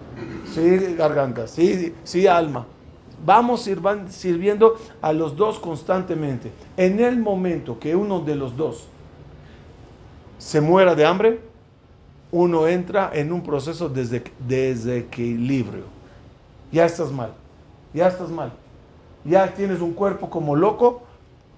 Sí, 0.54 0.96
garganta, 0.98 1.48
sí, 1.48 1.94
sí, 2.04 2.28
alma. 2.28 2.66
Vamos 3.26 3.68
sirviendo 4.10 4.76
a 5.02 5.14
los 5.14 5.36
dos 5.36 5.60
constantemente. 5.60 6.52
En 6.78 7.00
el 7.00 7.18
momento 7.18 7.80
que 7.80 7.96
uno 7.96 8.20
de 8.20 8.36
los 8.36 8.56
dos 8.56 8.88
se 10.38 10.62
muera 10.62 10.96
de 10.96 11.06
hambre, 11.06 11.40
uno 12.32 12.68
entra 12.68 13.12
en 13.14 13.32
un 13.32 13.42
proceso 13.42 13.90
de 13.90 14.22
desequilibrio. 14.48 15.84
Ya 16.72 16.86
estás 16.86 17.12
mal, 17.12 17.32
ya 17.94 18.08
estás 18.08 18.30
mal. 18.30 18.52
Ya 19.24 19.54
tienes 19.54 19.82
un 19.82 19.94
cuerpo 19.94 20.30
como 20.30 20.56
loco. 20.56 21.04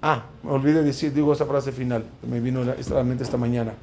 Ah, 0.02 0.24
me 0.44 0.52
olvidé 0.52 0.84
decir, 0.84 1.12
digo 1.12 1.34
esa 1.34 1.46
frase 1.46 1.72
final, 1.72 2.06
me 2.30 2.40
vino 2.40 2.62
a 2.62 2.94
la 2.94 3.04
mente 3.04 3.24
esta 3.24 3.38
mañana. 3.38 3.74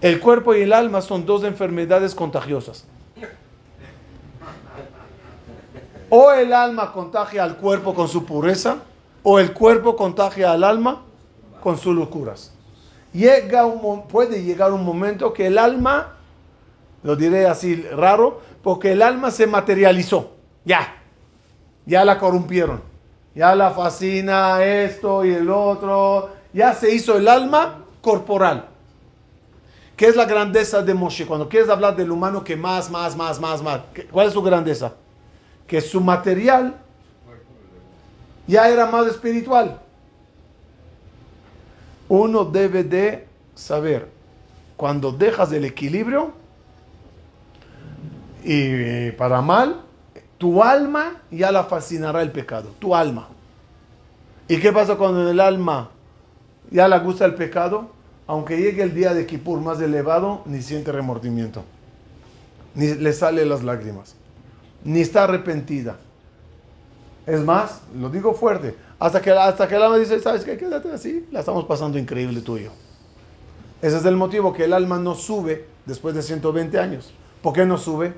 El 0.00 0.20
cuerpo 0.20 0.54
y 0.54 0.62
el 0.62 0.72
alma 0.72 1.00
son 1.00 1.26
dos 1.26 1.44
enfermedades 1.44 2.14
contagiosas. 2.14 2.86
O 6.14 6.30
el 6.30 6.52
alma 6.52 6.92
contagia 6.92 7.42
al 7.42 7.56
cuerpo 7.56 7.94
con 7.94 8.06
su 8.06 8.26
pureza, 8.26 8.76
o 9.22 9.38
el 9.38 9.54
cuerpo 9.54 9.96
contagia 9.96 10.52
al 10.52 10.62
alma 10.62 11.00
con 11.62 11.78
sus 11.78 11.96
locuras. 11.96 12.52
Llega 13.14 13.64
un, 13.64 14.06
puede 14.08 14.42
llegar 14.42 14.74
un 14.74 14.84
momento 14.84 15.32
que 15.32 15.46
el 15.46 15.56
alma, 15.56 16.16
lo 17.02 17.16
diré 17.16 17.46
así 17.46 17.76
raro, 17.76 18.42
porque 18.62 18.92
el 18.92 19.00
alma 19.00 19.30
se 19.30 19.46
materializó. 19.46 20.32
Ya, 20.66 20.96
ya 21.86 22.04
la 22.04 22.18
corrompieron. 22.18 22.82
Ya 23.34 23.54
la 23.54 23.70
fascina 23.70 24.62
esto 24.62 25.24
y 25.24 25.32
el 25.32 25.48
otro. 25.48 26.28
Ya 26.52 26.74
se 26.74 26.94
hizo 26.94 27.16
el 27.16 27.26
alma 27.26 27.86
corporal. 28.02 28.66
¿Qué 29.96 30.08
es 30.08 30.16
la 30.16 30.26
grandeza 30.26 30.82
de 30.82 30.92
Moshe? 30.92 31.24
Cuando 31.24 31.48
quieres 31.48 31.70
hablar 31.70 31.96
del 31.96 32.10
humano 32.10 32.44
que 32.44 32.54
más, 32.54 32.90
más, 32.90 33.16
más, 33.16 33.40
más, 33.40 33.62
más. 33.62 33.80
¿Cuál 34.10 34.26
es 34.26 34.34
su 34.34 34.42
grandeza? 34.42 34.92
Que 35.66 35.80
su 35.80 36.00
material 36.00 36.76
ya 38.46 38.68
era 38.68 38.86
más 38.86 39.06
espiritual. 39.06 39.80
Uno 42.08 42.44
debe 42.44 42.84
de 42.84 43.26
saber, 43.54 44.08
cuando 44.76 45.12
dejas 45.12 45.52
el 45.52 45.64
equilibrio, 45.64 46.32
y 48.44 49.12
para 49.12 49.40
mal, 49.40 49.80
tu 50.36 50.62
alma 50.62 51.22
ya 51.30 51.52
la 51.52 51.64
fascinará 51.64 52.20
el 52.22 52.32
pecado, 52.32 52.70
tu 52.78 52.94
alma. 52.94 53.28
¿Y 54.48 54.58
qué 54.58 54.72
pasa 54.72 54.96
cuando 54.96 55.30
el 55.30 55.38
alma 55.38 55.90
ya 56.70 56.88
le 56.88 56.98
gusta 56.98 57.24
el 57.24 57.34
pecado? 57.34 57.90
Aunque 58.26 58.56
llegue 58.56 58.82
el 58.82 58.94
día 58.94 59.14
de 59.14 59.24
Kippur 59.24 59.60
más 59.60 59.80
elevado, 59.80 60.42
ni 60.46 60.60
siente 60.60 60.90
remordimiento, 60.90 61.64
ni 62.74 62.94
le 62.94 63.12
salen 63.12 63.48
las 63.48 63.62
lágrimas, 63.62 64.16
ni 64.84 65.00
está 65.00 65.24
arrepentida. 65.24 65.96
Es 67.26 67.40
más, 67.40 67.82
lo 67.96 68.08
digo 68.10 68.34
fuerte, 68.34 68.74
hasta 68.98 69.20
que, 69.20 69.30
el 69.30 69.82
alma 69.82 69.98
dice, 69.98 70.18
¿sabes 70.20 70.44
qué? 70.44 70.56
Quédate 70.56 70.90
así, 70.92 71.26
la 71.30 71.40
estamos 71.40 71.64
pasando 71.64 71.98
increíble 71.98 72.40
tuyo. 72.40 72.70
Ese 73.80 73.96
es 73.96 74.04
el 74.04 74.16
motivo 74.16 74.52
que 74.52 74.64
el 74.64 74.72
alma 74.72 74.98
no 74.98 75.14
sube 75.14 75.66
después 75.86 76.14
de 76.14 76.22
120 76.22 76.78
años. 76.78 77.12
¿Por 77.42 77.52
qué 77.52 77.64
no 77.64 77.78
sube? 77.78 78.14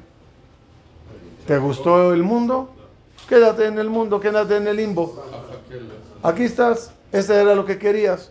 ¿Te 1.46 1.58
gustó 1.58 2.12
el 2.12 2.22
mundo? 2.22 2.70
Quédate 3.28 3.66
en 3.66 3.78
el 3.78 3.88
mundo, 3.88 4.20
quédate 4.20 4.56
en 4.56 4.66
el 4.66 4.76
limbo. 4.76 5.22
Aquí 6.22 6.44
estás, 6.44 6.92
ese 7.12 7.40
era 7.40 7.54
lo 7.54 7.64
que 7.64 7.78
querías. 7.78 8.30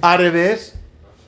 Al 0.00 0.18
revés, 0.18 0.74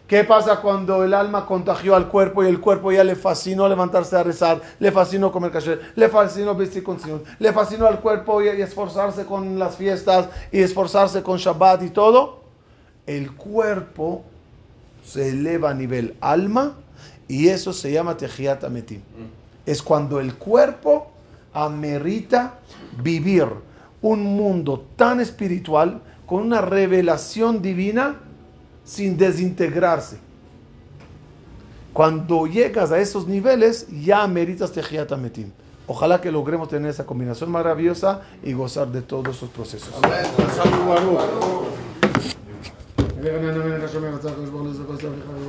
¿qué 0.09 0.24
pasa 0.24 0.61
cuando 0.61 1.04
el 1.04 1.14
alma 1.14 1.46
contagió 1.46 1.94
al 1.94 2.09
cuerpo 2.09 2.42
y 2.42 2.48
el 2.48 2.59
cuerpo 2.59 2.90
ya 2.90 3.04
le 3.04 3.14
fascinó 3.14 3.68
levantarse 3.68 4.16
a 4.16 4.24
rezar, 4.24 4.61
le 4.80 4.90
fascinó 4.90 5.30
comer 5.30 5.52
kasher, 5.52 5.92
le 5.94 6.09
fascinó 6.09 6.56
vestir 6.56 6.82
con 6.82 6.98
Sion, 6.98 7.22
le 7.38 7.52
fascinó 7.52 7.86
al 7.86 8.00
cuerpo 8.00 8.42
y, 8.42 8.46
y 8.46 8.62
esforzarse 8.62 9.24
con 9.24 9.59
las 9.59 9.76
fiestas 9.76 10.28
y 10.50 10.61
esforzarse 10.61 11.22
con 11.22 11.38
Shabbat 11.38 11.84
y 11.84 11.90
todo? 11.90 12.40
El 13.06 13.32
cuerpo 13.32 14.24
se 15.04 15.28
eleva 15.28 15.70
a 15.70 15.74
nivel 15.74 16.16
alma 16.20 16.74
y 17.28 17.48
eso 17.48 17.72
se 17.72 17.92
llama 17.92 18.16
Tejiat 18.16 18.64
Ametim. 18.64 19.02
Es 19.64 19.82
cuando 19.82 20.18
el 20.18 20.34
cuerpo 20.34 21.11
amerita 21.52 22.59
vivir 23.02 23.46
un 24.00 24.24
mundo 24.24 24.86
tan 24.96 25.20
espiritual 25.20 26.00
con 26.26 26.42
una 26.42 26.61
revelación 26.61 27.61
divina 27.62 28.16
sin 28.89 29.18
desintegrarse. 29.18 30.16
Cuando 31.93 32.47
llegas 32.47 32.91
a 32.91 32.99
esos 32.99 33.26
niveles, 33.26 33.86
ya 34.03 34.26
meritas 34.26 34.72
Tejiat 34.72 35.12
Ametim. 35.12 35.51
Ojalá 35.86 36.20
que 36.20 36.32
logremos 36.32 36.68
tener 36.68 36.91
esa 36.91 37.05
combinación 37.05 37.51
maravillosa 37.51 38.22
y 38.43 38.55
gozar 38.55 38.89
de 38.89 39.03
todos 39.03 39.36
esos 39.36 39.51
procesos. 39.51 39.95